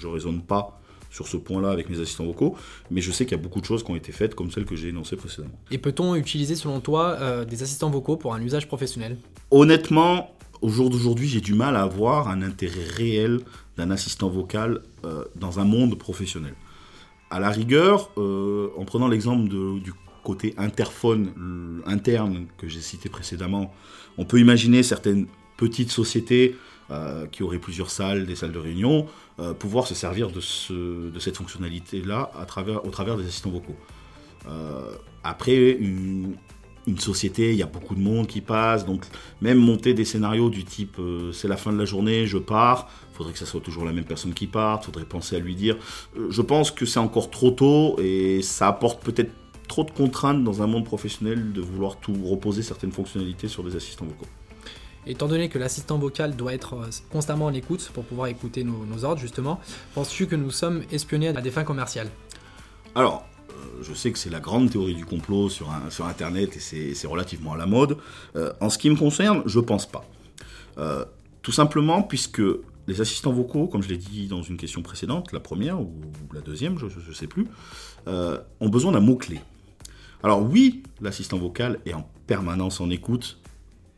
je 0.00 0.06
raisonne 0.06 0.40
pas 0.42 0.80
sur 1.10 1.26
ce 1.26 1.36
point-là 1.36 1.70
avec 1.70 1.90
mes 1.90 2.00
assistants 2.00 2.24
vocaux, 2.24 2.56
mais 2.90 3.00
je 3.00 3.10
sais 3.10 3.24
qu'il 3.24 3.36
y 3.36 3.40
a 3.40 3.42
beaucoup 3.42 3.60
de 3.60 3.66
choses 3.66 3.82
qui 3.82 3.90
ont 3.90 3.96
été 3.96 4.12
faites 4.12 4.34
comme 4.34 4.50
celles 4.50 4.64
que 4.64 4.76
j'ai 4.76 4.88
énoncées 4.88 5.16
précédemment. 5.16 5.54
Et 5.70 5.78
peut-on 5.78 6.14
utiliser 6.14 6.54
selon 6.54 6.80
toi 6.80 7.16
euh, 7.20 7.44
des 7.44 7.62
assistants 7.62 7.90
vocaux 7.90 8.16
pour 8.16 8.32
un 8.32 8.40
usage 8.40 8.68
professionnel? 8.68 9.18
Honnêtement, 9.50 10.30
au 10.62 10.68
jour 10.68 10.88
d'aujourd'hui, 10.88 11.26
j'ai 11.26 11.40
du 11.40 11.54
mal 11.54 11.74
à 11.74 11.82
avoir 11.82 12.28
un 12.28 12.42
intérêt 12.42 12.84
réel 12.94 13.40
d'un 13.76 13.90
assistant 13.90 14.28
vocal 14.28 14.82
euh, 15.04 15.24
dans 15.34 15.58
un 15.58 15.64
monde 15.64 15.98
professionnel. 15.98 16.54
À 17.30 17.40
la 17.40 17.50
rigueur, 17.50 18.10
euh, 18.16 18.68
en 18.76 18.84
prenant 18.84 19.08
l'exemple 19.08 19.48
du 19.48 19.92
côté 20.22 20.54
interphone 20.56 21.32
euh, 21.38 21.90
interne 21.90 22.46
que 22.58 22.68
j'ai 22.68 22.80
cité 22.80 23.08
précédemment, 23.08 23.72
on 24.18 24.24
peut 24.24 24.38
imaginer 24.40 24.82
certaines 24.82 25.26
petites 25.56 25.90
sociétés 25.90 26.56
qui 27.30 27.44
auraient 27.44 27.60
plusieurs 27.60 27.88
salles, 27.88 28.26
des 28.26 28.34
salles 28.34 28.50
de 28.50 28.58
réunion, 28.58 29.06
pouvoir 29.60 29.86
se 29.86 29.94
servir 29.94 30.32
de, 30.32 30.40
ce, 30.40 31.08
de 31.08 31.18
cette 31.20 31.36
fonctionnalité-là 31.36 32.32
au 32.82 32.90
travers 32.90 33.16
des 33.16 33.24
assistants 33.26 33.50
vocaux. 33.50 33.76
après, 35.22 35.70
une, 35.70 36.34
une 36.86 36.98
société, 36.98 37.50
il 37.50 37.56
y 37.56 37.62
a 37.62 37.66
beaucoup 37.66 37.94
de 37.94 38.00
monde 38.00 38.26
qui 38.26 38.40
passe, 38.40 38.86
donc 38.86 39.04
même 39.40 39.58
monter 39.58 39.94
des 39.94 40.04
scénarios 40.04 40.50
du 40.50 40.64
type 40.64 40.96
euh, 40.98 41.32
c'est 41.32 41.48
la 41.48 41.56
fin 41.56 41.72
de 41.72 41.78
la 41.78 41.84
journée, 41.84 42.26
je 42.26 42.38
pars, 42.38 42.88
faudrait 43.12 43.32
que 43.32 43.38
ça 43.38 43.46
soit 43.46 43.60
toujours 43.60 43.84
la 43.84 43.92
même 43.92 44.04
personne 44.04 44.32
qui 44.32 44.46
parte, 44.46 44.86
faudrait 44.86 45.04
penser 45.04 45.36
à 45.36 45.38
lui 45.38 45.54
dire. 45.54 45.76
Euh, 46.16 46.28
je 46.30 46.42
pense 46.42 46.70
que 46.70 46.86
c'est 46.86 46.98
encore 46.98 47.30
trop 47.30 47.50
tôt 47.50 47.96
et 48.00 48.40
ça 48.42 48.68
apporte 48.68 49.02
peut-être 49.02 49.32
trop 49.70 49.84
de 49.84 49.92
contraintes 49.92 50.42
dans 50.42 50.62
un 50.62 50.66
monde 50.66 50.84
professionnel 50.84 51.52
de 51.52 51.60
vouloir 51.60 51.96
tout 51.96 52.12
reposer 52.24 52.62
certaines 52.62 52.90
fonctionnalités 52.90 53.46
sur 53.46 53.62
des 53.62 53.76
assistants 53.76 54.04
vocaux. 54.04 54.26
Étant 55.06 55.28
donné 55.28 55.48
que 55.48 55.58
l'assistant 55.58 55.96
vocal 55.96 56.34
doit 56.34 56.52
être 56.52 56.74
euh, 56.74 56.90
constamment 57.10 57.46
en 57.46 57.54
écoute 57.54 57.90
pour 57.94 58.04
pouvoir 58.04 58.26
écouter 58.26 58.64
nos, 58.64 58.84
nos 58.84 59.04
ordres, 59.04 59.20
justement, 59.20 59.60
penses-tu 59.94 60.26
que 60.26 60.36
nous 60.36 60.50
sommes 60.50 60.82
espionnés 60.90 61.28
à 61.28 61.40
des 61.40 61.52
fins 61.52 61.64
commerciales? 61.64 62.08
Alors, 62.96 63.24
je 63.80 63.94
sais 63.94 64.10
que 64.10 64.18
c'est 64.18 64.30
la 64.30 64.40
grande 64.40 64.70
théorie 64.70 64.96
du 64.96 65.04
complot 65.04 65.48
sur, 65.48 65.68
sur 65.88 66.04
Internet 66.06 66.56
et 66.56 66.94
c'est 66.94 67.06
relativement 67.06 67.52
à 67.52 67.56
la 67.56 67.66
mode. 67.66 67.96
Euh, 68.36 68.52
en 68.60 68.70
ce 68.70 68.76
qui 68.76 68.90
me 68.90 68.96
concerne, 68.96 69.42
je 69.46 69.60
pense 69.60 69.86
pas. 69.86 70.04
Euh, 70.78 71.04
tout 71.42 71.52
simplement 71.52 72.02
puisque 72.02 72.42
les 72.86 73.00
assistants 73.00 73.32
vocaux, 73.32 73.68
comme 73.68 73.82
je 73.82 73.88
l'ai 73.88 73.96
dit 73.96 74.26
dans 74.26 74.42
une 74.42 74.56
question 74.56 74.82
précédente, 74.82 75.32
la 75.32 75.40
première 75.40 75.80
ou, 75.80 75.92
la 76.34 76.40
deuxième, 76.40 76.78
je 76.78 76.86
ne 76.86 77.14
sais 77.14 77.26
plus, 77.26 77.46
euh, 78.08 78.38
ont 78.60 78.68
besoin 78.68 78.92
d'un 78.92 79.00
mot-clé. 79.00 79.40
Alors 80.22 80.42
oui, 80.42 80.82
l'assistant 81.00 81.38
vocal 81.38 81.78
est 81.86 81.94
en 81.94 82.08
permanence 82.26 82.80
en 82.80 82.90
écoute, 82.90 83.38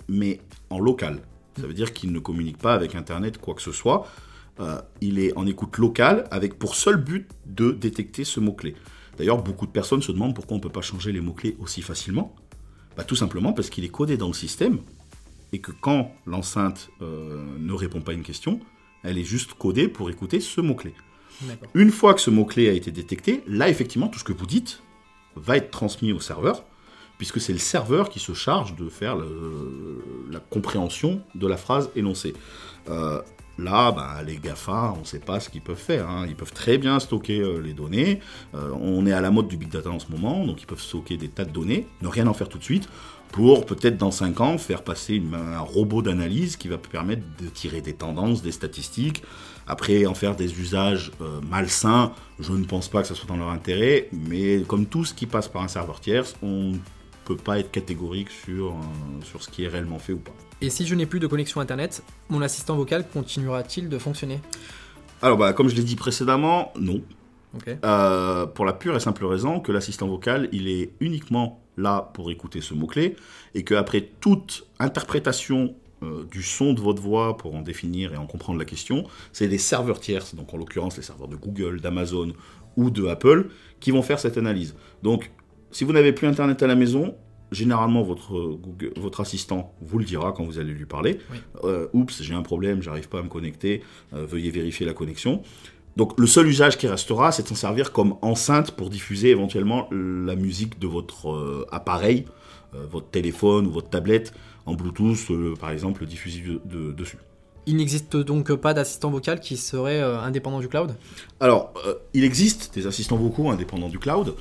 mais 0.09 0.41
en 0.71 0.79
local. 0.79 1.21
Ça 1.59 1.67
veut 1.67 1.75
dire 1.75 1.93
qu'il 1.93 2.13
ne 2.13 2.19
communique 2.19 2.59
pas 2.59 2.75
avec 2.75 2.95
Internet 2.95 3.39
quoi 3.39 3.55
que 3.55 3.63
ce 3.63 3.73
soit. 3.73 4.07
il 5.01 5.19
est 5.19 5.37
en 5.37 5.47
écoute 5.47 5.79
locale 5.79 6.29
avec 6.31 6.59
pour 6.59 6.77
seul 6.77 6.97
but 6.97 7.29
de 7.47 7.73
détecter 7.73 8.25
ce 8.25 8.39
mot-clé. 8.39 8.75
D'ailleurs, 9.19 9.43
beaucoup 9.43 9.67
de 9.67 9.73
personnes 9.73 10.03
se 10.03 10.13
demandent 10.13 10.35
pourquoi 10.35 10.55
on 10.55 10.59
ne 10.59 10.63
peut 10.63 10.71
pas 10.71 10.81
changer 10.83 11.13
les 11.13 11.21
mots-clés 11.21 11.57
aussi 11.59 11.83
facilement. 11.83 12.35
Bah, 12.97 13.05
tout 13.05 13.17
simplement 13.17 13.53
parce 13.53 13.71
qu'il 13.71 13.85
est 13.85 13.89
codé 13.89 14.17
dans 14.17 14.29
le 14.29 14.35
système 14.35 14.79
et 15.53 15.61
que 15.61 15.73
quand 15.73 16.13
l'enceinte 16.27 16.91
euh, 17.01 17.45
ne 17.59 17.73
répond 17.73 18.01
pas 18.01 18.13
à 18.13 18.15
une 18.15 18.23
question, 18.23 18.61
elle 19.03 19.19
est 19.19 19.25
juste 19.25 19.55
codée 19.55 19.89
pour 19.89 20.11
écouter 20.11 20.41
ce 20.41 20.61
mot-clé. 20.61 20.95
Une 21.75 21.91
fois 21.91 22.15
que 22.15 22.21
ce 22.21 22.31
mot-clé 22.31 22.69
a 22.69 22.73
été 22.73 22.91
détecté, 22.91 23.43
là, 23.47 23.69
effectivement, 23.69 24.09
tout 24.09 24.19
ce 24.19 24.25
que 24.25 24.33
vous 24.33 24.47
dites 24.47 24.83
va 25.37 25.57
être 25.57 25.71
transmis 25.71 26.13
au 26.13 26.21
serveur, 26.21 26.65
puisque 27.19 27.41
c'est 27.41 27.53
le 27.53 27.59
serveur 27.59 28.09
qui 28.09 28.19
se 28.19 28.35
charge 28.35 28.75
de 28.77 28.89
faire 28.89 29.17
la 29.17 30.41
compréhension 30.41 31.21
de 31.35 31.47
la 31.47 31.57
phrase 31.57 31.91
énoncée. 31.95 32.35
Euh, 32.89 33.23
Là, 33.59 33.93
bah, 33.93 34.23
les 34.27 34.39
GAFA, 34.39 34.95
on 34.97 35.01
ne 35.01 35.05
sait 35.05 35.19
pas 35.19 35.39
ce 35.39 35.51
qu'ils 35.51 35.61
peuvent 35.61 35.77
faire. 35.77 36.09
Hein. 36.09 36.25
Ils 36.27 36.35
peuvent 36.35 36.53
très 36.53 36.79
bien 36.79 36.99
stocker 36.99 37.41
euh, 37.41 37.59
les 37.59 37.75
données. 37.75 38.21
Euh, 38.55 38.71
on 38.81 39.07
est 39.07 39.13
à 39.13 39.21
la 39.21 39.31
mode 39.31 39.49
du 39.49 39.59
big 39.59 39.69
data 39.69 39.91
en 39.91 39.99
ce 39.99 40.11
moment, 40.11 40.47
donc 40.47 40.63
ils 40.63 40.67
peuvent 40.67 40.81
stocker 40.81 41.19
des 41.19 41.29
tas 41.29 41.45
de 41.45 41.51
données, 41.51 41.87
ne 42.01 42.09
rien 42.09 42.27
en 42.27 42.35
faire 42.35 42.49
tout 42.49 42.59
de 42.59 42.65
suite, 42.65 42.89
pour 43.33 43.65
peut-être 43.67 43.97
dans 43.97 44.11
5 44.11 44.41
ans 44.41 44.59
faire 44.59 44.85
passer 44.85 45.23
un 45.33 45.61
robot 45.61 46.03
d'analyse 46.03 46.57
qui 46.57 46.69
va 46.69 46.79
permettre 46.79 47.23
de 47.43 47.49
tirer 47.49 47.81
des 47.81 47.95
tendances, 47.95 48.43
des 48.43 48.53
statistiques. 48.53 49.25
Après, 49.67 50.07
en 50.07 50.15
faire 50.15 50.37
des 50.37 50.61
usages 50.61 51.13
euh, 51.21 51.41
malsains, 51.49 52.13
je 52.39 52.53
ne 52.53 52.65
pense 52.65 52.89
pas 52.89 53.03
que 53.03 53.09
ça 53.09 53.15
soit 53.15 53.29
dans 53.29 53.37
leur 53.37 53.49
intérêt, 53.49 54.09
mais 54.13 54.63
comme 54.67 54.87
tout 54.87 55.05
ce 55.05 55.15
qui 55.15 55.27
passe 55.27 55.49
par 55.49 55.63
un 55.63 55.69
serveur 55.69 56.01
tierce, 56.01 56.37
on 56.43 56.73
ne 56.73 56.79
peut 57.25 57.37
pas 57.37 57.59
être 57.59 57.71
catégorique 57.71 58.31
sur, 58.31 58.77
sur 59.23 59.43
ce 59.43 59.49
qui 59.49 59.65
est 59.65 59.69
réellement 59.69 59.99
fait 59.99 60.13
ou 60.13 60.19
pas. 60.19 60.33
Et 60.61 60.69
si 60.69 60.87
je 60.87 60.95
n'ai 60.95 61.07
plus 61.07 61.21
de 61.21 61.27
connexion 61.27 61.61
Internet, 61.61 62.03
mon 62.29 62.43
assistant 62.43 62.77
vocal 62.77 63.07
continuera-t-il 63.09 63.89
de 63.89 63.99
fonctionner? 63.99 64.41
Alors, 65.23 65.39
bah, 65.39 65.53
comme 65.53 65.69
je 65.69 65.77
l'ai 65.77 65.85
dit 65.85 65.97
précédemment, 65.97 66.73
non. 66.79 67.01
Euh, 67.85 68.47
pour 68.47 68.65
la 68.65 68.73
pure 68.73 68.97
et 68.97 69.01
simple 69.01 69.25
raison 69.25 69.61
que 69.61 69.73
l'assistant 69.73 70.09
vocal, 70.09 70.49
il 70.53 70.69
est 70.69 70.93
uniquement 71.01 71.62
là 71.77 72.11
pour 72.15 72.31
écouter 72.31 72.61
ce 72.61 72.75
mot-clé, 72.75 73.17
et 73.55 73.65
qu'après 73.65 74.09
toute 74.21 74.67
interprétation 74.79 75.75
euh, 76.03 76.25
du 76.31 76.43
son 76.43 76.73
de 76.73 76.81
votre 76.81 77.01
voix 77.01 77.37
pour 77.37 77.55
en 77.55 77.63
définir 77.63 78.13
et 78.13 78.17
en 78.17 78.27
comprendre 78.27 78.59
la 78.59 78.65
question, 78.65 79.05
c'est 79.33 79.49
des 79.49 79.59
serveurs 79.59 80.01
tierces, 80.01 80.35
donc 80.35 80.53
en 80.53 80.57
l'occurrence 80.57 80.97
les 80.97 81.03
serveurs 81.03 81.29
de 81.29 81.37
Google, 81.37 81.81
d'Amazon 81.81 82.33
ou 82.77 82.91
de 82.91 83.07
Apple, 83.07 83.51
qui 83.81 83.91
vont 83.91 84.03
faire 84.03 84.19
cette 84.19 84.39
analyse. 84.39 84.75
Donc, 85.03 85.31
si 85.71 85.85
vous 85.85 85.93
n'avez 85.93 86.13
plus 86.13 86.27
Internet 86.27 86.63
à 86.63 86.67
la 86.67 86.75
maison, 86.75 87.15
généralement 87.53 88.03
votre, 88.03 88.59
votre 88.97 89.21
assistant 89.21 89.75
vous 89.81 89.99
le 89.99 90.05
dira 90.05 90.33
quand 90.33 90.45
vous 90.45 90.59
allez 90.59 90.73
lui 90.73 90.87
parler. 90.87 91.19
Euh, 91.65 91.87
oups, 91.93 92.23
j'ai 92.23 92.35
un 92.35 92.43
problème, 92.43 92.83
j'arrive 92.83 93.09
pas 93.09 93.21
à 93.21 93.23
me 93.23 93.29
connecter, 93.29 93.83
euh, 94.15 94.25
veuillez 94.27 94.51
vérifier 94.51 94.87
la 94.87 94.95
connexion. 94.95 95.43
Donc 95.97 96.19
le 96.19 96.27
seul 96.27 96.47
usage 96.47 96.79
qui 96.79 96.87
restera, 96.87 97.33
c'est 97.33 97.43
de 97.43 97.49
s'en 97.49 97.55
servir 97.55 97.93
comme 97.93 98.17
enceinte 98.23 98.73
pour 98.73 98.91
diffuser 98.91 99.29
éventuellement 99.29 99.89
la 99.91 100.37
musique 100.37 100.79
de 100.79 100.87
votre 100.87 101.31
euh, 101.31 101.67
appareil, 101.71 102.27
votre 102.91 103.09
téléphone 103.09 103.67
ou 103.67 103.71
votre 103.71 103.91
tablette 103.91 104.33
en 104.65 104.73
Bluetooth, 104.73 105.59
par 105.61 105.71
exemple, 105.73 106.07
diffuser 106.07 106.43
dessus. 106.65 107.19
Il 107.67 107.77
n'existe 107.77 108.17
donc 108.17 108.51
pas 108.55 108.73
d'assistant 108.73 109.11
vocal 109.11 109.41
qui 109.41 109.59
serait 109.59 110.01
indépendant 110.01 110.59
du 110.59 110.69
cloud? 110.69 110.97
Alors, 111.39 111.75
il 112.15 112.25
existe 112.25 112.73
des 112.75 112.87
assistants 112.87 113.19
vocaux 113.19 113.51
indépendants 113.51 113.91
du 113.91 113.99
cloud. 113.99 114.35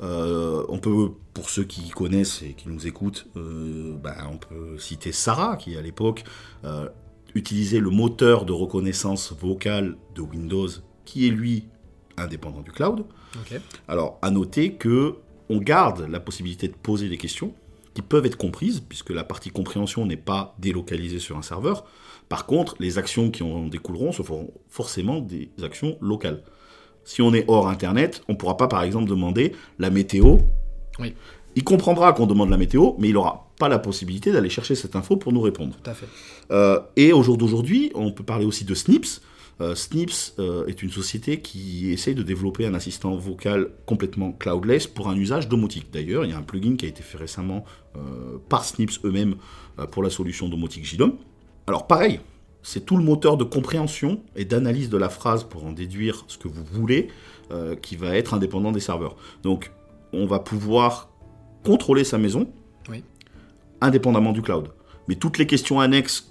Euh, 0.00 0.64
on 0.68 0.78
peut, 0.78 1.10
pour 1.34 1.50
ceux 1.50 1.64
qui 1.64 1.90
connaissent 1.90 2.42
et 2.42 2.52
qui 2.52 2.68
nous 2.68 2.86
écoutent, 2.86 3.26
euh, 3.36 3.96
ben, 3.96 4.14
on 4.30 4.36
peut 4.36 4.78
citer 4.78 5.12
Sarah, 5.12 5.56
qui 5.56 5.76
à 5.76 5.82
l'époque 5.82 6.24
euh, 6.64 6.88
utilisait 7.34 7.80
le 7.80 7.90
moteur 7.90 8.44
de 8.44 8.52
reconnaissance 8.52 9.32
vocale 9.32 9.96
de 10.14 10.22
Windows, 10.22 10.68
qui 11.08 11.26
est 11.26 11.30
lui 11.30 11.64
indépendant 12.18 12.60
du 12.60 12.70
cloud. 12.70 13.06
Alors, 13.86 14.18
à 14.20 14.30
noter 14.30 14.74
que 14.74 15.14
on 15.48 15.56
garde 15.56 16.06
la 16.10 16.20
possibilité 16.20 16.68
de 16.68 16.74
poser 16.74 17.08
des 17.08 17.16
questions 17.16 17.54
qui 17.94 18.02
peuvent 18.02 18.26
être 18.26 18.36
comprises, 18.36 18.80
puisque 18.86 19.10
la 19.10 19.24
partie 19.24 19.48
compréhension 19.48 20.04
n'est 20.04 20.18
pas 20.18 20.54
délocalisée 20.58 21.18
sur 21.18 21.38
un 21.38 21.42
serveur. 21.42 21.86
Par 22.28 22.44
contre, 22.44 22.76
les 22.78 22.98
actions 22.98 23.30
qui 23.30 23.42
en 23.42 23.68
découleront 23.68 24.12
se 24.12 24.22
feront 24.22 24.52
forcément 24.68 25.20
des 25.20 25.50
actions 25.62 25.96
locales. 26.02 26.42
Si 27.04 27.22
on 27.22 27.32
est 27.32 27.46
hors 27.48 27.68
Internet, 27.68 28.22
on 28.28 28.32
ne 28.32 28.36
pourra 28.36 28.58
pas, 28.58 28.68
par 28.68 28.82
exemple, 28.82 29.08
demander 29.08 29.52
la 29.78 29.88
météo. 29.88 30.36
Oui. 30.98 31.14
Il 31.56 31.64
comprendra 31.64 32.12
qu'on 32.12 32.26
demande 32.26 32.50
la 32.50 32.58
météo, 32.58 32.92
mais 32.98 33.08
il 33.08 33.14
n'aura 33.14 33.50
pas 33.58 33.70
la 33.70 33.78
possibilité 33.78 34.30
d'aller 34.30 34.50
chercher 34.50 34.74
cette 34.74 34.94
info 34.94 35.16
pour 35.16 35.32
nous 35.32 35.40
répondre. 35.40 35.74
Tout 35.82 35.90
à 35.90 35.94
fait. 35.94 36.06
Euh, 36.50 36.80
et 36.96 37.14
au 37.14 37.22
jour 37.22 37.38
d'aujourd'hui, 37.38 37.90
on 37.94 38.12
peut 38.12 38.24
parler 38.24 38.44
aussi 38.44 38.66
de 38.66 38.74
Snips. 38.74 39.22
Euh, 39.60 39.74
Snips 39.74 40.34
euh, 40.38 40.66
est 40.66 40.82
une 40.82 40.90
société 40.90 41.40
qui 41.40 41.90
essaye 41.90 42.14
de 42.14 42.22
développer 42.22 42.66
un 42.66 42.74
assistant 42.74 43.16
vocal 43.16 43.70
complètement 43.86 44.32
cloudless 44.32 44.86
pour 44.86 45.08
un 45.08 45.16
usage 45.16 45.48
domotique. 45.48 45.88
D'ailleurs, 45.92 46.24
il 46.24 46.30
y 46.30 46.34
a 46.34 46.38
un 46.38 46.42
plugin 46.42 46.76
qui 46.76 46.86
a 46.86 46.88
été 46.88 47.02
fait 47.02 47.18
récemment 47.18 47.64
par 48.48 48.64
Snips 48.64 49.04
eux-mêmes 49.04 49.34
pour 49.90 50.04
la 50.04 50.10
solution 50.10 50.48
domotique 50.48 50.84
JDOM. 50.84 51.14
Alors 51.66 51.88
pareil, 51.88 52.20
c'est 52.62 52.84
tout 52.84 52.96
le 52.96 53.02
moteur 53.02 53.36
de 53.36 53.44
compréhension 53.44 54.20
et 54.36 54.44
d'analyse 54.44 54.90
de 54.90 54.98
la 54.98 55.08
phrase 55.08 55.44
pour 55.44 55.64
en 55.64 55.72
déduire 55.72 56.24
ce 56.28 56.38
que 56.38 56.48
vous 56.48 56.64
voulez 56.64 57.08
euh, 57.50 57.76
qui 57.76 57.96
va 57.96 58.16
être 58.16 58.34
indépendant 58.34 58.72
des 58.72 58.80
serveurs. 58.80 59.16
Donc, 59.42 59.72
on 60.12 60.26
va 60.26 60.38
pouvoir 60.38 61.08
contrôler 61.64 62.04
sa 62.04 62.18
maison 62.18 62.48
indépendamment 63.80 64.32
du 64.32 64.42
cloud. 64.42 64.70
Mais 65.06 65.14
toutes 65.14 65.38
les 65.38 65.46
questions 65.46 65.78
annexes 65.78 66.27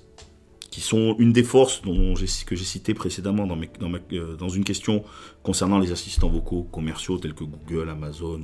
qui 0.77 0.83
sont 0.83 1.15
une 1.17 1.33
des 1.33 1.41
forces 1.41 1.81
dont 1.81 2.13
que 2.13 2.55
j'ai 2.55 2.63
cité 2.63 2.93
précédemment 2.93 3.47
dans, 3.47 3.57
euh, 3.57 4.35
dans, 4.35 4.49
une 4.49 4.63
question 4.63 5.03
concernant 5.41 5.79
les 5.79 5.91
assistants 5.91 6.29
vocaux 6.29 6.67
commerciaux 6.71 7.17
tels 7.17 7.33
que 7.33 7.45
Google, 7.45 7.89
Amazon 7.89 8.39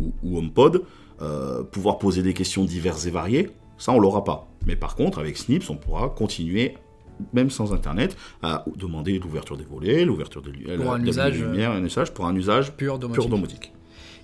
ou, 0.00 0.36
HomePod, 0.36 0.82
euh, 1.22 1.62
pouvoir 1.62 1.98
poser 2.00 2.24
des 2.24 2.34
questions 2.34 2.64
diverses 2.64 3.06
et 3.06 3.12
variées, 3.12 3.50
ça 3.78 3.92
on 3.92 4.00
l'aura 4.00 4.24
pas. 4.24 4.48
Mais 4.66 4.74
par 4.74 4.96
contre, 4.96 5.20
avec 5.20 5.36
Snips, 5.36 5.70
on 5.70 5.76
pourra 5.76 6.08
continuer 6.08 6.74
même 7.32 7.50
sans 7.50 7.72
Internet, 7.72 8.16
à 8.42 8.64
demander 8.74 9.20
l'ouverture 9.20 9.56
des 9.56 9.62
volets, 9.62 10.04
l'ouverture 10.04 10.42
de, 10.42 10.50
la, 10.66 10.90
un 10.90 11.04
usage, 11.04 11.40
un 11.40 11.84
usage 11.84 12.12
pour 12.12 12.26
un 12.26 12.34
usage 12.34 12.72
pur 12.72 12.98
domotique. 12.98 13.72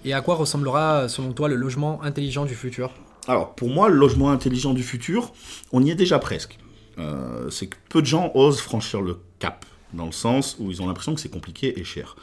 Et 0.04 0.14
à 0.14 0.20
quoi 0.20 0.34
ressemblera, 0.34 1.08
selon 1.08 1.32
toi, 1.32 1.48
le 1.48 1.54
logement 1.54 2.02
intelligent 2.02 2.44
du 2.44 2.56
futur? 2.56 2.90
Alors, 3.28 3.54
pour 3.54 3.68
moi, 3.68 3.88
le 3.88 3.94
logement 3.94 4.32
intelligent 4.32 4.74
du 4.74 4.82
futur, 4.82 5.32
on 5.72 5.84
y 5.84 5.90
est 5.90 5.94
déjà 5.94 6.18
presque. 6.18 6.58
Euh, 6.98 7.50
c'est 7.50 7.66
que 7.66 7.76
peu 7.88 8.00
de 8.00 8.06
gens 8.06 8.30
osent 8.34 8.60
franchir 8.60 9.02
le 9.02 9.18
cap, 9.38 9.64
dans 9.92 10.06
le 10.06 10.12
sens 10.12 10.56
où 10.58 10.70
ils 10.70 10.82
ont 10.82 10.86
l'impression 10.86 11.14
que 11.14 11.20
c'est 11.20 11.30
compliqué 11.30 11.78
et 11.78 11.84
cher. 11.84 12.16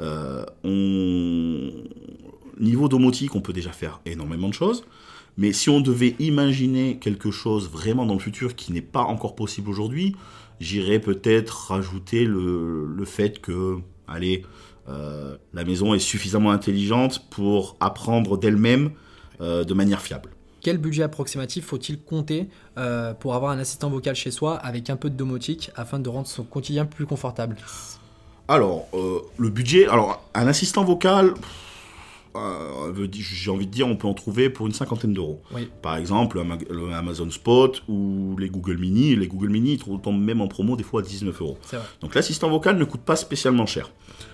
Euh. 0.00 0.44
Niveau 2.60 2.88
domotique, 2.88 3.34
on 3.34 3.40
peut 3.40 3.52
déjà 3.52 3.70
faire 3.70 4.00
énormément 4.04 4.48
de 4.48 4.54
choses. 4.54 4.84
Mais 5.36 5.52
si 5.52 5.70
on 5.70 5.80
devait 5.80 6.16
imaginer 6.18 6.98
quelque 6.98 7.30
chose 7.30 7.70
vraiment 7.70 8.04
dans 8.04 8.14
le 8.14 8.20
futur 8.20 8.56
qui 8.56 8.72
n'est 8.72 8.82
pas 8.82 9.02
encore 9.02 9.36
possible 9.36 9.70
aujourd'hui, 9.70 10.16
j'irais 10.58 10.98
peut-être 10.98 11.68
rajouter 11.68 12.24
le, 12.24 12.84
le, 12.86 13.04
fait 13.04 13.40
que, 13.40 13.78
allez, 14.08 14.42
euh, 14.88 15.36
la 15.52 15.64
maison 15.64 15.94
est 15.94 15.98
suffisamment 15.98 16.50
intelligente 16.50 17.24
pour 17.30 17.76
apprendre 17.80 18.38
d'elle-même 18.38 18.90
euh, 19.40 19.64
de 19.64 19.74
manière 19.74 20.00
fiable. 20.00 20.30
Quel 20.68 20.76
budget 20.76 21.02
approximatif 21.02 21.64
faut-il 21.64 21.98
compter 21.98 22.46
euh, 22.76 23.14
pour 23.14 23.34
avoir 23.34 23.52
un 23.52 23.58
assistant 23.58 23.88
vocal 23.88 24.14
chez 24.14 24.30
soi 24.30 24.56
avec 24.56 24.90
un 24.90 24.96
peu 24.96 25.08
de 25.08 25.16
domotique 25.16 25.70
afin 25.76 25.98
de 25.98 26.10
rendre 26.10 26.26
son 26.26 26.44
quotidien 26.44 26.84
plus 26.84 27.06
confortable? 27.06 27.56
Alors, 28.48 28.86
le 29.38 29.48
budget, 29.48 29.88
alors 29.88 30.22
un 30.34 30.46
assistant 30.46 30.84
vocal, 30.84 31.32
j'ai 33.10 33.50
envie 33.50 33.66
de 33.66 33.70
dire, 33.70 33.86
on 33.86 33.96
peut 33.96 34.08
en 34.08 34.14
trouver 34.14 34.50
pour 34.50 34.66
une 34.66 34.72
cinquantaine 34.72 35.12
d'euros. 35.12 35.42
Par 35.82 35.96
exemple, 35.96 36.40
le 36.70 36.92
Amazon 36.92 37.30
Spot 37.30 37.82
ou 37.88 38.36
les 38.38 38.48
Google 38.48 38.78
Mini. 38.78 39.16
Les 39.16 39.26
Google 39.26 39.50
Mini, 39.50 39.74
ils 39.74 40.00
tombent 40.00 40.20
même 40.20 40.40
en 40.40 40.48
promo 40.48 40.76
des 40.76 40.84
fois 40.84 41.00
à 41.00 41.04
19 41.04 41.40
euros. 41.40 41.58
Donc 42.00 42.14
l'assistant 42.14 42.50
vocal 42.50 42.78
ne 42.78 42.84
coûte 42.84 43.02
pas 43.02 43.16
spécialement 43.16 43.66
cher. 43.66 43.90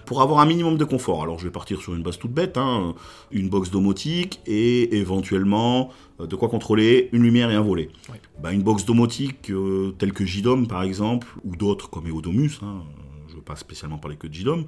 Pour 0.07 0.21
avoir 0.21 0.41
un 0.41 0.47
minimum 0.47 0.77
de 0.77 0.85
confort, 0.85 1.23
alors 1.23 1.39
je 1.39 1.45
vais 1.45 1.51
partir 1.51 1.81
sur 1.81 1.95
une 1.95 2.03
base 2.03 2.19
toute 2.19 2.33
bête, 2.33 2.59
hein, 2.59 2.95
une 3.31 3.49
box 3.49 3.71
domotique 3.71 4.41
et 4.47 4.97
éventuellement 4.97 5.91
euh, 6.21 6.27
de 6.27 6.37
quoi 6.37 6.49
contrôler 6.49 7.09
une 7.13 7.23
lumière 7.23 7.51
et 7.51 7.55
un 7.55 7.63
volet. 7.63 7.89
Bah, 8.43 8.53
une 8.53 8.63
box 8.63 8.85
domotique 8.85 9.51
euh, 9.51 9.95
telle 9.99 10.13
que 10.13 10.25
JDOM 10.25 10.67
par 10.67 10.83
exemple, 10.83 11.29
ou 11.45 11.57
d'autres 11.57 11.89
comme 11.89 12.07
Eodomus, 12.07 12.61
hein, 12.63 12.83
je 13.29 13.33
ne 13.33 13.37
veux 13.39 13.45
pas 13.45 13.57
spécialement 13.57 13.99
parler 13.99 14.17
que 14.17 14.27
de 14.27 14.35
JDOM, 14.35 14.67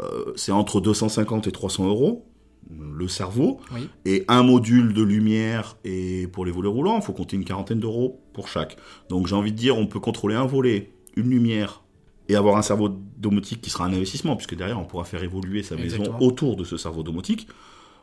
euh, 0.00 0.32
c'est 0.36 0.52
entre 0.52 0.80
250 0.80 1.46
et 1.46 1.52
300 1.52 1.88
euros 1.88 2.24
le 2.70 3.08
cerveau, 3.08 3.60
et 4.04 4.24
un 4.28 4.42
module 4.42 4.92
de 4.92 5.02
lumière 5.02 5.76
et 5.84 6.26
pour 6.26 6.44
les 6.44 6.52
volets 6.52 6.68
roulants, 6.68 6.96
il 6.96 7.02
faut 7.02 7.12
compter 7.12 7.36
une 7.36 7.44
quarantaine 7.44 7.80
d'euros 7.80 8.20
pour 8.32 8.48
chaque. 8.48 8.76
Donc 9.08 9.26
j'ai 9.26 9.34
envie 9.34 9.52
de 9.52 9.56
dire, 9.56 9.78
on 9.78 9.86
peut 9.86 10.00
contrôler 10.00 10.34
un 10.34 10.46
volet, 10.46 10.90
une 11.16 11.30
lumière, 11.30 11.82
et 12.28 12.36
avoir 12.36 12.56
un 12.56 12.62
cerveau 12.62 12.90
domotique 13.16 13.62
qui 13.62 13.70
sera 13.70 13.86
un 13.86 13.92
investissement, 13.92 14.36
puisque 14.36 14.54
derrière 14.54 14.78
on 14.78 14.84
pourra 14.84 15.04
faire 15.04 15.22
évoluer 15.22 15.62
sa 15.62 15.76
maison 15.76 16.02
autour 16.20 16.56
de 16.56 16.64
ce 16.64 16.76
cerveau 16.76 17.02
domotique. 17.02 17.48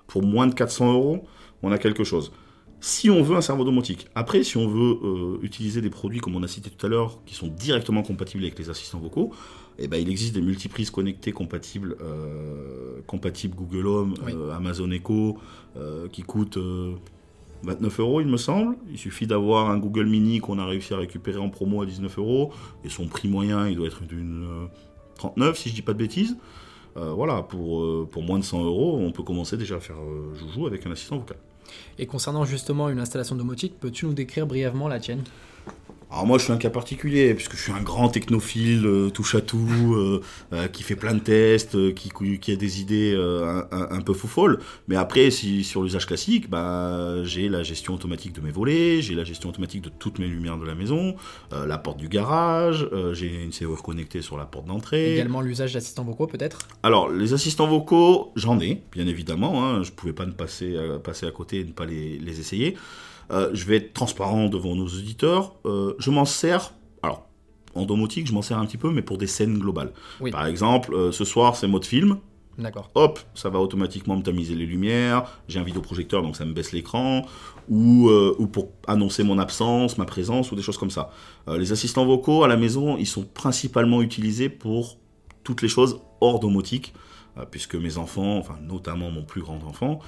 Pour 0.07 0.23
moins 0.23 0.47
de 0.47 0.53
400 0.53 0.93
euros, 0.93 1.27
on 1.61 1.71
a 1.71 1.77
quelque 1.77 2.03
chose. 2.03 2.31
Si 2.87 3.09
on 3.09 3.23
veut 3.23 3.35
un 3.35 3.41
cerveau 3.41 3.63
domotique, 3.63 4.09
après, 4.13 4.43
si 4.43 4.57
on 4.57 4.67
veut 4.67 4.99
euh, 5.03 5.39
utiliser 5.41 5.81
des 5.81 5.89
produits 5.89 6.19
comme 6.19 6.35
on 6.35 6.43
a 6.43 6.47
cité 6.47 6.69
tout 6.69 6.85
à 6.85 6.87
l'heure, 6.87 7.17
qui 7.25 7.33
sont 7.33 7.47
directement 7.47 8.03
compatibles 8.03 8.43
avec 8.43 8.59
les 8.59 8.69
assistants 8.69 8.99
vocaux, 8.99 9.31
eh 9.79 9.87
ben, 9.87 9.97
il 9.97 10.07
existe 10.07 10.35
des 10.35 10.41
multiprises 10.41 10.91
connectées 10.91 11.31
compatibles, 11.31 11.97
euh, 11.99 12.99
compatibles 13.07 13.55
Google 13.55 13.87
Home, 13.87 14.13
euh, 14.29 14.55
Amazon 14.55 14.91
Echo, 14.91 15.39
qui 16.11 16.21
coûtent 16.21 16.59
29 17.63 17.99
euros, 18.01 18.21
il 18.21 18.27
me 18.27 18.37
semble. 18.37 18.75
Il 18.91 18.99
suffit 18.99 19.25
d'avoir 19.25 19.71
un 19.71 19.79
Google 19.79 20.05
Mini 20.05 20.39
qu'on 20.39 20.59
a 20.59 20.65
réussi 20.67 20.93
à 20.93 20.97
récupérer 20.97 21.39
en 21.39 21.49
promo 21.49 21.81
à 21.81 21.87
19 21.87 22.19
euros, 22.19 22.51
et 22.83 22.89
son 22.89 23.07
prix 23.07 23.27
moyen, 23.27 23.67
il 23.67 23.77
doit 23.77 23.87
être 23.87 24.03
d'une 24.03 24.67
39, 25.15 25.57
si 25.57 25.69
je 25.69 25.73
dis 25.73 25.81
pas 25.81 25.93
de 25.93 25.97
bêtises. 25.97 26.37
voilà, 26.95 27.41
pour, 27.41 28.07
pour 28.09 28.21
moins 28.21 28.37
de 28.37 28.43
100 28.43 28.63
euros, 28.63 28.99
on 29.01 29.11
peut 29.11 29.23
commencer 29.23 29.57
déjà 29.57 29.77
à 29.77 29.79
faire 29.79 29.97
joujou 30.35 30.67
avec 30.67 30.85
un 30.85 30.91
assistant 30.91 31.17
vocal. 31.17 31.37
Et 31.99 32.05
concernant 32.05 32.45
justement 32.45 32.89
une 32.89 32.99
installation 32.99 33.35
domotique, 33.35 33.79
peux-tu 33.79 34.05
nous 34.05 34.13
décrire 34.13 34.45
brièvement 34.47 34.87
la 34.87 34.99
tienne? 34.99 35.23
Alors 36.11 36.27
moi 36.27 36.37
je 36.37 36.43
suis 36.43 36.53
un 36.53 36.57
cas 36.57 36.69
particulier 36.69 37.33
puisque 37.33 37.55
je 37.55 37.61
suis 37.61 37.71
un 37.71 37.81
grand 37.81 38.09
technophile 38.09 38.85
euh, 38.85 39.09
touche 39.09 39.35
à 39.35 39.41
tout 39.41 39.95
euh, 39.95 40.21
euh, 40.53 40.67
qui 40.67 40.83
fait 40.83 40.95
plein 40.95 41.13
de 41.13 41.19
tests 41.19 41.93
qui, 41.93 42.11
qui 42.39 42.51
a 42.51 42.55
des 42.55 42.81
idées 42.81 43.15
un, 43.71 44.01
peu 44.01 44.13
fou 44.13 44.27
folles. 44.27 44.59
Mais 44.87 44.95
après 44.95 45.31
si 45.31 45.63
sur 45.63 45.83
l'usage 45.83 46.05
classique 46.05 46.49
bah 46.49 47.23
j'ai 47.23 47.49
la 47.49 47.63
gestion 47.63 47.95
automatique 47.95 48.33
de 48.33 48.41
mes 48.41 48.51
volets 48.51 49.01
j'ai 49.01 49.15
la 49.15 49.23
gestion 49.23 49.49
automatique 49.49 49.81
de 49.81 49.89
toutes 49.89 50.19
mes 50.19 50.27
lumières 50.27 50.57
de 50.57 50.65
la 50.65 50.75
maison 50.75 51.15
la 51.51 51.77
porte 51.77 51.97
du 51.97 52.07
garage 52.07 52.87
j'ai 53.13 53.43
une 53.43 53.51
serrure 53.51 53.81
connectée 53.81 54.21
sur 54.21 54.37
la 54.37 54.45
porte 54.45 54.67
d'entrée. 54.67 55.13
Également 55.13 55.41
l'usage 55.41 55.73
d'assistants 55.73 56.03
vocaux 56.03 56.27
peut-être? 56.27 56.67
Alors 56.83 57.09
les 57.09 57.33
assistants 57.33 57.67
vocaux 57.67 58.31
j'en 58.35 58.59
ai 58.59 58.83
bien 58.91 59.07
évidemment 59.07 59.65
hein, 59.65 59.83
je 59.83 59.91
pouvais 59.91 60.13
pas 60.13 60.25
ne 60.25 60.31
passer 60.31 60.75
passer 61.03 61.25
à 61.25 61.31
côté 61.31 61.59
et 61.59 61.63
ne 61.63 61.71
pas 61.71 61.85
les, 61.85 62.19
les 62.19 62.39
essayer 62.39 62.75
euh, 63.31 63.49
je 63.53 63.65
vais 63.65 63.77
être 63.77 63.93
transparent 63.93 64.47
devant 64.47 64.75
nos 64.75 64.85
auditeurs. 64.85 65.55
Euh, 65.65 65.93
je 65.99 66.11
m'en 66.11 66.25
sers, 66.25 66.73
alors 67.01 67.27
en 67.73 67.85
domotique, 67.85 68.27
je 68.27 68.33
m'en 68.33 68.41
sers 68.41 68.57
un 68.57 68.65
petit 68.65 68.77
peu, 68.77 68.91
mais 68.91 69.01
pour 69.01 69.17
des 69.17 69.27
scènes 69.27 69.57
globales. 69.57 69.91
Par 70.31 70.45
exemple, 70.45 70.93
euh, 70.93 71.11
ce 71.11 71.25
soir, 71.25 71.55
c'est 71.55 71.67
mode 71.67 71.85
film. 71.85 72.17
D'accord. 72.57 72.89
Hop, 72.95 73.19
ça 73.33 73.49
va 73.49 73.59
automatiquement 73.59 74.15
me 74.15 74.21
tamiser 74.21 74.55
les 74.55 74.65
lumières. 74.65 75.25
J'ai 75.49 75.59
un 75.59 75.63
vidéoprojecteur, 75.63 76.21
donc 76.21 76.37
ça 76.37 76.45
me 76.45 76.53
baisse 76.53 76.71
l'écran. 76.71 77.25
Ou, 77.67 78.09
ou 78.09 78.47
pour 78.47 78.69
annoncer 78.87 79.23
mon 79.23 79.39
absence, 79.39 79.97
ma 79.97 80.05
présence, 80.05 80.51
ou 80.51 80.55
des 80.55 80.61
choses 80.61 80.77
comme 80.77 80.91
ça. 80.91 81.09
les 81.47 81.73
assistants 81.73 82.05
vocaux 82.05 82.43
à 82.43 82.47
la 82.47 82.55
maison, 82.55 82.95
ils 82.95 83.07
sont 83.07 83.23
principalement 83.23 84.01
utilisés 84.01 84.47
pour 84.47 84.99
toutes 85.43 85.63
les 85.63 85.67
choses 85.67 85.99
hors 86.21 86.39
domotique. 86.39 86.93
Puisque 87.51 87.75
mes 87.75 87.97
enfants, 87.97 88.37
enfin 88.37 88.57
notamment 88.61 89.11
mon 89.11 89.23
plus 89.23 89.41
grand 89.41 89.63
enfant, 89.63 89.99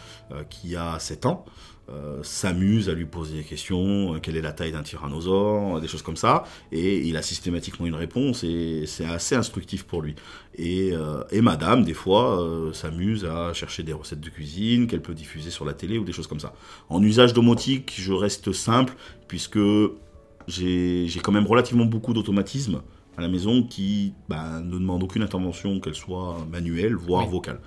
qui 0.49 0.75
a 0.75 0.97
7 0.99 1.25
ans, 1.25 1.45
euh, 1.89 2.21
s'amuse 2.21 2.89
à 2.89 2.93
lui 2.93 3.05
poser 3.05 3.37
des 3.37 3.43
questions, 3.45 4.13
euh, 4.13 4.19
quelle 4.19 4.35
est 4.35 4.41
la 4.41 4.51
taille 4.51 4.73
d'un 4.73 4.83
tyrannosaure, 4.83 5.79
des 5.79 5.87
choses 5.87 6.01
comme 6.01 6.17
ça, 6.17 6.43
et 6.73 6.97
il 7.07 7.15
a 7.15 7.21
systématiquement 7.21 7.85
une 7.85 7.95
réponse, 7.95 8.43
et 8.43 8.83
c'est 8.85 9.05
assez 9.05 9.35
instructif 9.35 9.83
pour 9.85 10.01
lui. 10.01 10.15
Et, 10.55 10.89
euh, 10.91 11.23
et 11.31 11.39
madame, 11.39 11.85
des 11.85 11.93
fois, 11.93 12.45
s'amuse 12.73 13.23
à 13.23 13.53
chercher 13.53 13.83
des 13.83 13.93
recettes 13.93 14.19
de 14.19 14.29
cuisine 14.29 14.87
qu'elle 14.87 15.01
peut 15.01 15.13
diffuser 15.13 15.49
sur 15.49 15.63
la 15.63 15.73
télé 15.73 15.97
ou 15.97 16.03
des 16.03 16.11
choses 16.11 16.27
comme 16.27 16.41
ça. 16.41 16.53
En 16.89 17.01
usage 17.01 17.31
domotique, 17.31 17.93
je 17.95 18.11
reste 18.11 18.51
simple, 18.51 18.93
puisque 19.29 19.59
j'ai 20.49 21.07
quand 21.23 21.31
même 21.31 21.47
relativement 21.47 21.85
beaucoup 21.85 22.13
d'automatisme 22.13 22.81
à 23.17 23.21
la 23.21 23.27
maison 23.27 23.63
qui 23.63 24.13
bah, 24.29 24.61
ne 24.63 24.77
demande 24.77 25.01
aucune 25.03 25.23
intervention, 25.23 25.79
qu'elle 25.79 25.95
soit 25.95 26.45
manuelle, 26.49 26.95
voire 26.95 27.27
vocale. 27.27 27.59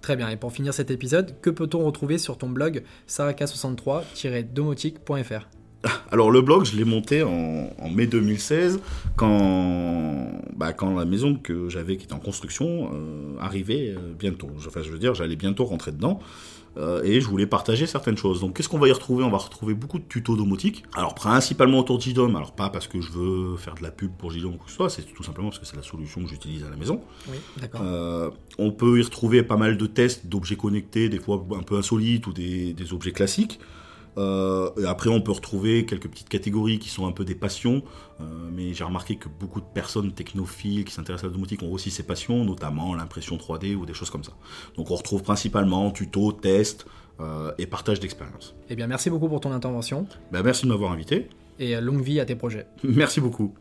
Très 0.00 0.16
bien, 0.16 0.28
et 0.28 0.36
pour 0.36 0.52
finir 0.52 0.72
cet 0.72 0.90
épisode, 0.90 1.38
que 1.40 1.50
peut-on 1.50 1.84
retrouver 1.84 2.16
sur 2.18 2.38
ton 2.38 2.48
blog 2.48 2.84
saraka63-domotique.fr 3.08 5.46
alors 6.10 6.30
le 6.30 6.40
blog, 6.40 6.64
je 6.64 6.76
l'ai 6.76 6.84
monté 6.84 7.22
en, 7.22 7.88
mai 7.90 8.06
2016 8.06 8.80
quand, 9.16 10.30
bah, 10.56 10.72
quand 10.72 10.94
la 10.96 11.04
maison 11.04 11.36
que 11.36 11.68
j'avais 11.68 11.96
qui 11.96 12.04
était 12.04 12.14
en 12.14 12.18
construction 12.18 12.90
euh, 12.92 13.36
arrivait 13.40 13.94
euh, 13.96 14.12
bientôt. 14.18 14.50
Enfin, 14.66 14.82
je 14.82 14.90
veux 14.90 14.98
dire, 14.98 15.14
j'allais 15.14 15.36
bientôt 15.36 15.64
rentrer 15.64 15.92
dedans. 15.92 16.20
Euh, 16.78 17.02
et 17.02 17.20
je 17.20 17.26
voulais 17.26 17.46
partager 17.46 17.86
certaines 17.86 18.18
choses. 18.18 18.40
Donc 18.40 18.56
qu'est-ce 18.56 18.68
qu'on 18.68 18.78
va 18.78 18.88
y 18.88 18.92
retrouver? 18.92 19.24
On 19.24 19.30
va 19.30 19.38
retrouver 19.38 19.74
beaucoup 19.74 19.98
de 19.98 20.04
tutos 20.04 20.36
domotique. 20.36 20.84
Alors 20.94 21.14
principalement 21.14 21.78
autour 21.78 21.96
de 21.96 22.02
JDOM, 22.02 22.36
alors 22.36 22.52
pas 22.52 22.68
parce 22.68 22.86
que 22.86 23.00
je 23.00 23.12
veux 23.12 23.56
faire 23.56 23.74
de 23.76 23.82
la 23.82 23.90
pub 23.90 24.10
pour 24.12 24.30
JDOM 24.30 24.54
ou 24.54 24.56
quoi 24.56 24.66
que 24.66 24.70
ce 24.70 24.76
soit, 24.76 24.90
c'est 24.90 25.02
tout 25.02 25.22
simplement 25.22 25.48
parce 25.48 25.58
que 25.58 25.66
c'est 25.66 25.76
la 25.76 25.82
solution 25.82 26.22
que 26.22 26.28
j'utilise 26.28 26.64
à 26.64 26.70
la 26.70 26.76
maison. 26.76 27.00
Oui, 27.30 27.36
d'accord. 27.60 27.80
Euh, 27.82 28.30
on 28.58 28.72
peut 28.72 28.98
y 28.98 29.02
retrouver 29.02 29.42
pas 29.42 29.56
mal 29.56 29.78
de 29.78 29.86
tests 29.86 30.26
d'objets 30.26 30.56
connectés, 30.56 31.08
des 31.08 31.18
fois 31.18 31.46
un 31.56 31.62
peu 31.62 31.78
insolites 31.78 32.26
ou 32.26 32.34
des 32.34 32.92
objets 32.92 33.12
classiques. 33.12 33.58
Euh, 34.18 34.70
et 34.80 34.86
après, 34.86 35.10
on 35.10 35.20
peut 35.20 35.32
retrouver 35.32 35.84
quelques 35.86 36.08
petites 36.08 36.28
catégories 36.28 36.78
qui 36.78 36.88
sont 36.88 37.06
un 37.06 37.12
peu 37.12 37.24
des 37.24 37.34
passions, 37.34 37.82
euh, 38.20 38.24
mais 38.52 38.72
j'ai 38.72 38.84
remarqué 38.84 39.16
que 39.16 39.28
beaucoup 39.28 39.60
de 39.60 39.66
personnes 39.66 40.12
technophiles 40.12 40.84
qui 40.84 40.92
s'intéressent 40.92 41.24
à 41.24 41.26
la 41.28 41.34
domotique 41.34 41.62
ont 41.62 41.72
aussi 41.72 41.90
ces 41.90 42.02
passions, 42.02 42.44
notamment 42.44 42.94
l'impression 42.94 43.36
3D 43.36 43.74
ou 43.74 43.86
des 43.86 43.94
choses 43.94 44.10
comme 44.10 44.24
ça. 44.24 44.32
Donc 44.76 44.90
on 44.90 44.96
retrouve 44.96 45.22
principalement 45.22 45.90
tutos, 45.90 46.32
tests 46.32 46.86
euh, 47.20 47.52
et 47.58 47.66
partage 47.66 48.00
d'expériences. 48.00 48.54
Eh 48.70 48.76
bien, 48.76 48.86
merci 48.86 49.10
beaucoup 49.10 49.28
pour 49.28 49.40
ton 49.40 49.52
intervention. 49.52 50.06
Ben, 50.32 50.42
merci 50.42 50.64
de 50.64 50.70
m'avoir 50.70 50.92
invité. 50.92 51.28
Et 51.58 51.80
longue 51.80 52.02
vie 52.02 52.20
à 52.20 52.26
tes 52.26 52.36
projets. 52.36 52.66
Merci 52.84 53.18
beaucoup. 53.18 53.54